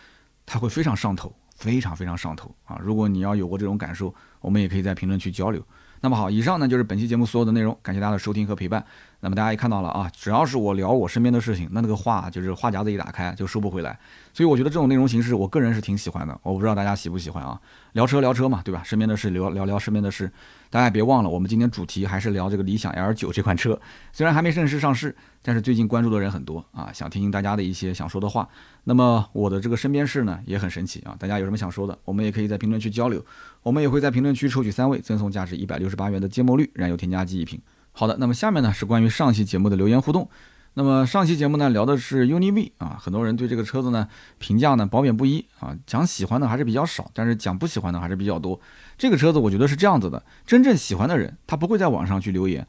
[0.46, 2.80] 他会非常上头，非常非常上头啊。
[2.82, 5.62] 如果你要有过这种感受，我们也可以在评论区交流。
[6.00, 8.84] 那么好，以上呢就是本期节目所有的内容，感谢大家的收听和陪伴。
[9.20, 13.98] 那么大家也看到了啊，只要是我聊我身边的事情，那那个话就是话匣子一打开就收不回来。
[14.32, 16.38] 所以我觉得这种内容形式，我个人是挺喜欢的。
[16.44, 17.60] 我不知道大家喜不喜欢啊？
[17.94, 18.80] 聊车聊车嘛，对吧？
[18.84, 20.30] 身边的事聊聊聊身边的事。
[20.70, 23.76] 大家别忘了，我们今天主题还是聊这个理想 L 九这款车。
[24.12, 28.48] 虽然还没正式上市，但是最近关注的人很多啊，想听听大家的一些想说的话。
[28.84, 33.24] 那么我的这个身边事呢也很神奇啊，大家有什么想说的，我们也可以在评论区交流。
[33.64, 37.60] 我们也会在评论区抽取三位，赠送价值一百六十八元的芥末绿燃油添加剂一瓶。
[37.98, 40.30] 好的，那么下面呢是关于上期节目的留言互动。
[40.74, 44.06] 那么上期节目呢聊的是 UNI-V 啊，很多人对这个车子呢
[44.38, 48.60] 评价呢褒贬不一啊，讲喜欢的还是比较少，但是讲不喜欢的还是比较多。
[48.96, 52.64] 这个车子我觉得是这样子的，真正喜欢的人他不会在网上去留言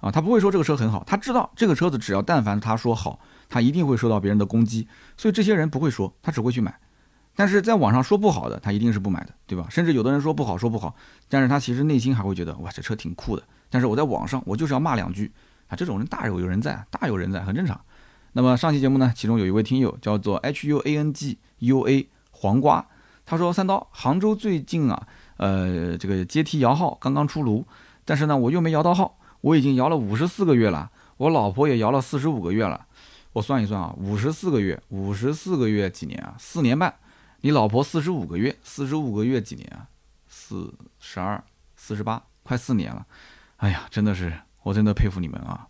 [0.00, 3.18] 啊，他不会说这个车很好，他知道这个车子只要但凡他说好，
[3.48, 6.78] 他一定会受到别人的攻击，所以这些人不会说，他只会去买。
[7.34, 9.66] 但是在网上说不好的，他一定是不买的，对吧？
[9.70, 10.94] 甚至有的人说不好说不好，
[11.30, 13.42] 但是他其实内心还会觉得哇这车挺酷的。
[13.74, 15.32] 但是我在网上我就是要骂两句
[15.66, 17.80] 啊，这种人大有有人在，大有人在，很正常。
[18.34, 22.86] 那么上期节目呢，其中有一位听友叫做 H U A N G U A 黄瓜，
[23.26, 25.08] 他说三刀，杭州最近啊，
[25.38, 27.66] 呃，这个阶梯摇号刚刚出炉，
[28.04, 32.86] 但是呢我又没摇到号，我已经摇了五十四个月了，我老婆也摇了四十五个月了，
[33.32, 36.36] 我算一算啊，五十四个月，五十四个月几年啊？
[36.38, 36.94] 四年半。
[37.40, 39.88] 你老婆四十五个月，四十五个月几年啊？
[40.28, 41.42] 四十二、
[41.74, 43.04] 四十八，快四年了。
[43.58, 44.32] 哎呀，真的是，
[44.62, 45.66] 我真的佩服你们啊！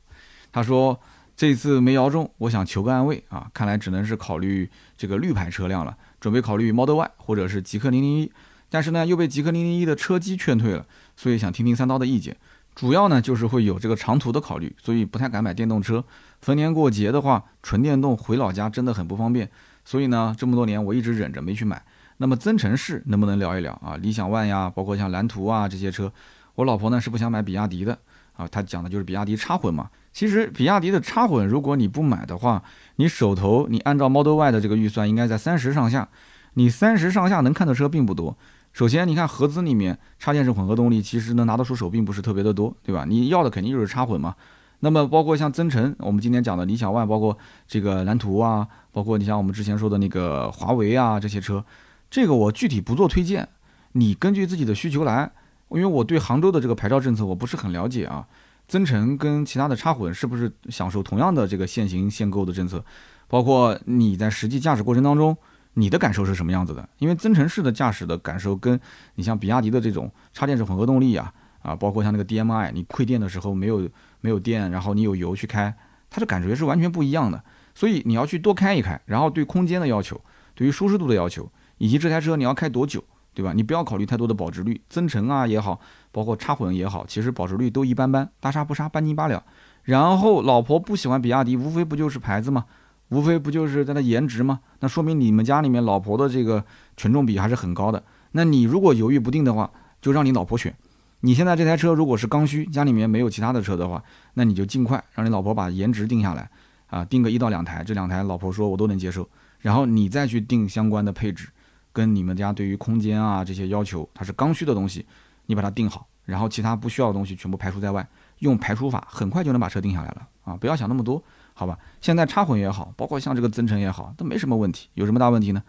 [0.51, 0.99] 他说
[1.37, 3.49] 这次没摇中，我想求个安慰啊。
[3.53, 8.32] 看来只能是考虑这个绿牌车辆了，准备考虑 Model Y 或者是极氪零零一，
[8.68, 12.37] 但是呢又被极氪零零一的车机劝退了，所以想听听三刀的意见。
[12.74, 16.05] 主要呢就是会有这个长途的考虑，所以不太敢买电动车。
[16.41, 19.49] 逢年过节的话，纯电动回老家真的很不方便。
[19.85, 21.85] 所以呢，这么多年我一直忍着没去买。
[22.16, 23.97] 那么增程式能不能聊一聊啊？
[23.97, 26.12] 理想 ONE 呀，包括像蓝图啊这些车，
[26.55, 27.99] 我老婆呢是不想买比亚迪的
[28.37, 28.47] 啊。
[28.47, 29.91] 她讲的就是比亚迪插混嘛。
[30.13, 32.63] 其实比亚迪的插混，如果你不买的话，
[32.97, 36.09] 你手头你按照 Model Y 的这个预算，应该在三十上下。
[36.55, 38.37] 你三十上下能看的车并不多。
[38.73, 43.05] 首先，你看合资里面插电式混合动力，其实能拿得出手并不是特别的多，对吧？
[43.09, 44.35] 你要的肯定就是插混嘛。
[44.81, 47.37] 那么包括像增程，我们今天讲的理想 ONE，包括
[47.67, 51.65] 这个蓝图啊，包括你像我们之前说的那个华为啊这些车，
[52.11, 53.49] 这个我具体不做推荐，
[53.93, 55.31] 你根据自己的需求来，
[55.75, 58.27] 因为我对杭州的这个牌照政策我不是很了解啊。
[58.66, 62.83] 增程跟其他的插混是不是享受同样的这个限行限购的政策？
[63.29, 65.37] 包括你在实际驾驶过程当中，
[65.75, 66.89] 你的感受是什么样子的？
[66.99, 68.81] 因为增程式的驾驶的感受跟
[69.16, 71.33] 你像比亚迪的这种插电式混合动力啊。
[71.64, 73.89] 啊，包括像那个 DMI，你馈电的时候没有
[74.20, 75.75] 没有电，然后你有油去开，
[76.11, 77.43] 它的感觉是完全不一样的。
[77.75, 80.20] 所以你要去多开一开，然后对空间的要求，
[80.55, 83.03] 对于舒适度的要求，以及这台车你要开多久，
[83.35, 83.53] 对吧？
[83.53, 85.78] 你不要考虑太多的保值率，增程啊也好，
[86.12, 89.43] 包括插混也好，其实保值率都一般般，大差不差，半斤八两。
[89.82, 92.64] 然后老婆不喜欢比亚迪，无非不就是牌子吗？
[93.11, 94.61] 无非不就是它的颜值吗？
[94.80, 96.64] 那说明你们家里面老婆的这个
[96.97, 98.03] 权重比还是很高的。
[98.32, 99.70] 那你如果犹豫不定的话，
[100.01, 100.74] 就让你老婆选。
[101.20, 104.03] 你现在这台车如果是刚需，家里面没有其他的车的话，
[104.35, 106.51] 那你就尽快让你老婆把颜值定下来，
[106.89, 109.28] 啊，定个一到两台，这两台老婆说我都能接受，
[109.61, 111.49] 然后你再去定相关的配置，
[111.95, 115.07] 跟你们家对于空间啊这些要求，它是刚需的东西，
[115.47, 118.07] 你把它定好，然后其他不需要的东西全部排除在外，
[118.41, 120.57] 用排除法很快就能把车定下来了啊！
[120.57, 121.23] 不要想那么多，
[121.55, 121.79] 好吧？
[122.01, 125.63] 现在插混也好，包括像这个增程也好，都没什么问题，有什么大问题呢？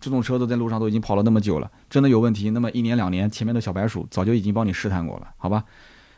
[0.00, 5.64] 这种车子在路上都已经跑了那么久了，真的有问题，那么一年两年，前面的小白鼠早就已经帮你试探过了，好吧？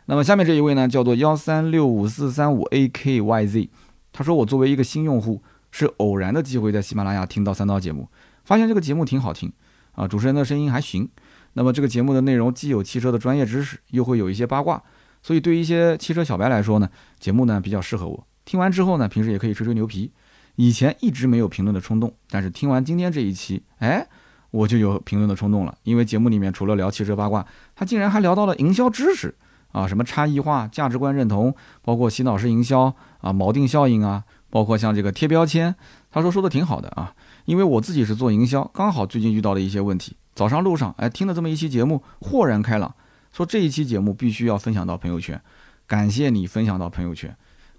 [0.07, 3.71] 那么下面这一位呢，叫做幺三六五四三五 A K Y Z，
[4.13, 8.09] 他说我作为一个新用户，是偶然的机会在喜马拉雅听到三刀节目，
[8.49, 9.53] 发现这个节目挺好听
[9.93, 11.07] 啊，主持人的声音还行。
[11.53, 14.83] 那么这个节目的内容既有汽车的专业知识，又会有一些八卦，
[15.23, 16.89] 所以对于一些汽车小白来说呢，
[17.21, 18.27] 节目呢比较适合我。
[18.47, 20.11] 听完之后呢，平时也可以吹吹牛皮。
[20.57, 24.07] 以前一直没有评论的冲动，但是听完今天这一期，哎，
[24.51, 25.77] 我就有评论的冲动了。
[25.83, 27.47] 因为节目里面除了聊汽车八卦，
[27.77, 29.35] 他竟然还聊到了营销知识
[29.73, 35.75] 啊，什么差异化、价值观认同，包括洗脑式营销啊、锚定效应啊，包括像这个贴标签。
[36.11, 37.15] 他说说的挺好的啊，
[37.49, 40.15] 因为我自己是做营销，刚好最近遇到了一些问题。
[40.35, 42.95] 早上路上，哎，听了这么一期节目，豁然开朗，
[43.33, 45.41] 说这一期节目必须要分享到朋友圈，
[45.87, 47.35] 感谢你分享到朋友圈。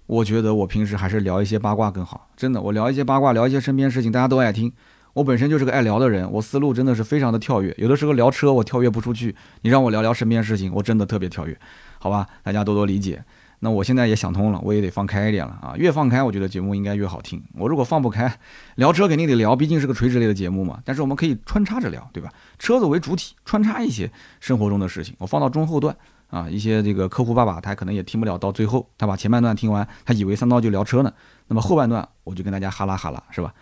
[0.06, 4.72] 我觉得我平时还是聊一些八卦更好，真的，我聊一些八卦，聊一些身边事情，大家都爱听。
[5.12, 7.72] 我本身就是个爱聊的人，我思路真的是非常的跳跃。
[7.78, 11.56] 有的时候聊车我跳跃不出去，你让我聊聊身边事情，我真的特别跳跃，
[12.00, 12.26] 好吧？
[12.42, 13.24] 大家多多理解。
[13.60, 15.74] 那我现在也想通了，我也得放开一点了啊！
[15.76, 17.42] 越放开，我觉得节目应该越好听。
[17.54, 18.30] 我如果放不开，
[18.76, 20.80] 聊车肯定得聊，毕竟是个垂直类的节目嘛。
[20.84, 22.30] 但是我们可以穿插着聊，对吧？
[22.58, 25.96] 车子为主体，穿插一些生活中的事情，我放到中后段。
[26.30, 31.12] 啊，一些这个客户爸爸他可能也听不了到最后，他把前半段听完，他以为三刀就聊车呢。
[31.48, 33.52] 那么后半段我就跟大家哈拉哈拉，是吧？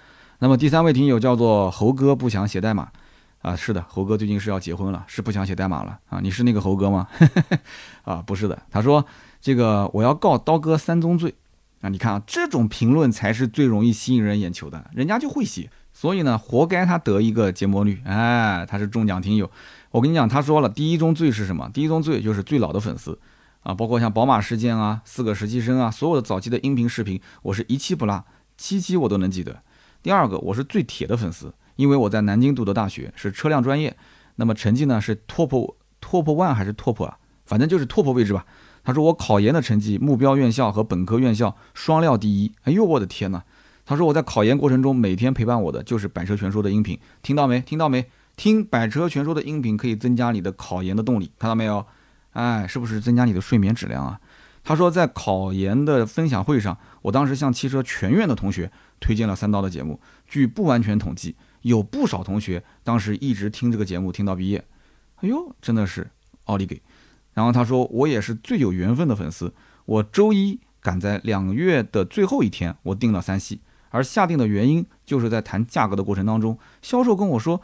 [0.41, 2.91] 那么第三位听友叫做猴哥不想写代码，
[3.41, 6.21] 啊，是的，猴哥最近是要结婚了，是不想写代码了啊？
[6.23, 7.09] 你是那个猴哥吗？
[8.05, 9.03] 啊，不是的，他说
[9.49, 11.35] 这个我要告刀哥三宗罪
[11.81, 11.89] 啊！
[11.89, 19.51] 你看啊，这种评论才是最容易吸引人眼球的，人家就会写，所以呢，活该他得一个节膜率，哎，他是中奖听友。
[19.91, 21.71] 我跟你讲，他说了，第一宗罪是什么？
[21.73, 23.19] 第一宗罪就是最老的粉丝
[23.63, 28.23] 啊，包括像宝马事件啊、四个实习生啊，所有的早期的音频视频，我是一期不落，
[28.59, 29.63] 期期我都能记得。
[30.03, 33.97] 第二个，我是最铁的粉丝，因为我在南京读的大学是车辆专业，
[34.37, 37.17] 那么成绩呢是 top top one 还是 top 啊？
[37.47, 38.45] 反正就是 top 位置吧。
[38.89, 42.51] 他说我考研的成绩，目标院校和本科院校双料第一。
[42.63, 43.43] 哎呦我的天呐！
[43.85, 47.61] 他说我在考研过程中每天陪伴我的就是《百车全说》的音频，听到没？
[47.61, 48.07] 听到没？
[48.35, 51.85] 听《百车全说》的音频可以增加你的考研的动力，看到没有？
[52.33, 54.19] 哎，是不是增加你的睡眠质量啊？
[54.65, 58.73] 他说在考研的分享会上，我当时向汽车全院的同学。
[59.01, 64.65] 推荐了三刀的节目，据不完全统计，有不少同学当时一直听这个节目听到毕业。
[65.17, 66.09] 哎呦，真的是
[66.45, 66.81] 奥利给！
[67.39, 73.61] 然后他说我也是最有缘分的粉丝，我周一赶在两月的最后一天，我订了三系，
[73.91, 77.61] 而下定的原因就是在谈价格的过程当中，销售跟我说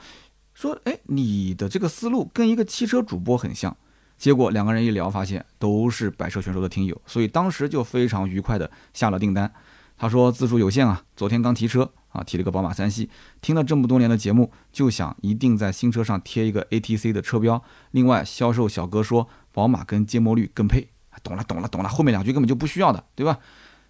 [0.55, 3.77] 说，哎，你的这个思路跟一个汽车主播很像。
[4.16, 9.53] 结果两个人一聊，发现都是百车全说的听友，所以当时就非常愉快的下了订单。
[9.97, 13.11] 他说字数有限啊，昨天刚提车啊，提了个宝马三系，
[13.41, 17.61] 听了这么多年的节目，就想一定在新车上贴一个 ATC 的车标。
[17.91, 20.89] 另外，销售小哥说宝马跟芥末绿更配，
[21.23, 23.39] 懂了懂了懂了，后面两句根本就不需要的，对吧？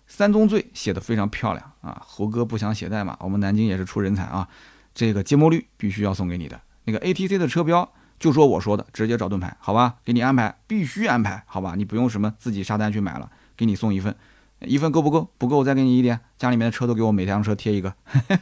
[0.07, 4.47] 三宗罪写的非常漂亮啊，猴哥不想写代码，我们南京也是出人才啊，
[4.95, 14.15] 这个芥末绿必须要送给你的，那个 ATC 的车标就说我说的，直接找盾牌，好吧，给你安排，必须安排，好吧，你不用什么自己下单去买了，给你送一份。
[14.61, 15.31] 一份够不够？
[15.37, 16.19] 不够，我再给你一点。
[16.39, 17.95] 家里面的车都给我每辆车贴一个，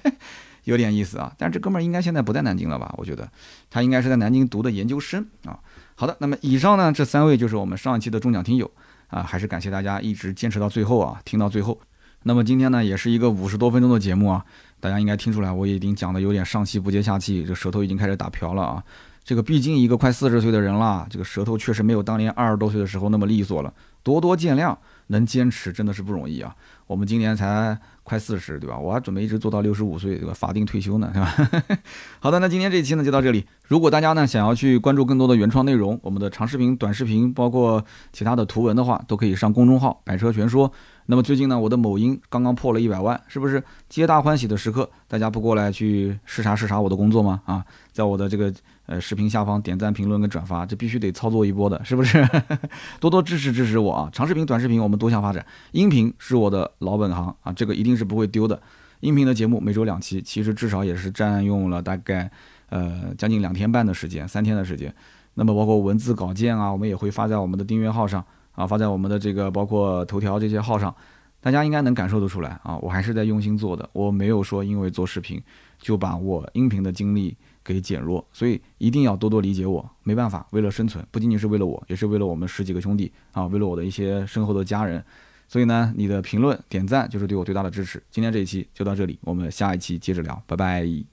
[0.65, 1.33] 有点意思啊。
[1.37, 2.95] 但是这哥们儿应该现在不在南京了吧？
[2.97, 3.29] 我觉得
[3.71, 5.59] 他应该是在南京读的研究生啊。
[5.95, 8.71] 好的，那么以上呢这三位就是我们上一期的中奖听友
[9.09, 11.79] 啊，还是感谢大家一直坚持到最后啊，听到最后。
[12.25, 14.45] 那么今天呢也是一个五十多分钟的节目啊，
[14.81, 18.83] 大家应该听出来我已经讲的有点上气不接下气，这舌头已经开始打瓢了啊。
[19.25, 24.77] 这个毕竟一个快四十岁的人了，这个舌头确实没有当年二十多岁的时候那么利索了，多多见谅。
[25.09, 26.55] 能坚持真的是不容易啊！
[26.87, 28.79] 我们今年才快四十，对吧？
[28.79, 31.77] 我还准备一直做到六十五岁，这个法定退休呢，是吧？
[32.21, 33.47] 好的，那今天这一期呢就到这里。
[33.69, 40.71] 如果大家呢想要去关注更多的原创内容，我们的长视频、短视频，包括其他的图文的话，都可以上公众号“百车全说”。
[41.07, 44.89] 那么最近呢，我的某音刚刚破了一百万，是不是皆大欢喜的时刻？
[45.09, 47.41] 大家不过来去视察视察我的工作吗？
[47.45, 48.53] 啊，在我的这个。
[48.87, 52.27] 呃，视频下方点赞、评论跟转发，这必须得操作一波的，是不是？
[52.99, 54.11] 多多支持支持我啊！
[54.13, 58.61] 长视频、短视频我们多项发展，音频是我的老本行啊，这个一定是不会丢的。
[58.99, 62.29] 音频的节目每周两期，其实至少也是占用了大概
[62.71, 64.93] 呃将近两天半的时间，三天的时间。
[65.35, 70.93] 那么包括文字稿件啊，我们也会发在我们的订阅号上啊，发在我们的这个包括头条这些号上，
[71.41, 75.41] 大家应该能感受得出来啊，我还是在用心做的，我没有说因为做视频
[75.79, 77.37] 就把我音频的精力。
[77.65, 79.89] 给减弱，所以一定要多多理解我。
[80.03, 85.05] 没办法，为了生存，不仅仅是为了我，也是为了我们十几个兄弟啊，为了我的一些身后的家人。
[85.49, 88.03] 所以呢，你的评论、点赞就是对我最大的支持。
[88.11, 91.12] 今天这一期就到这里，我们下一期接着聊，拜拜。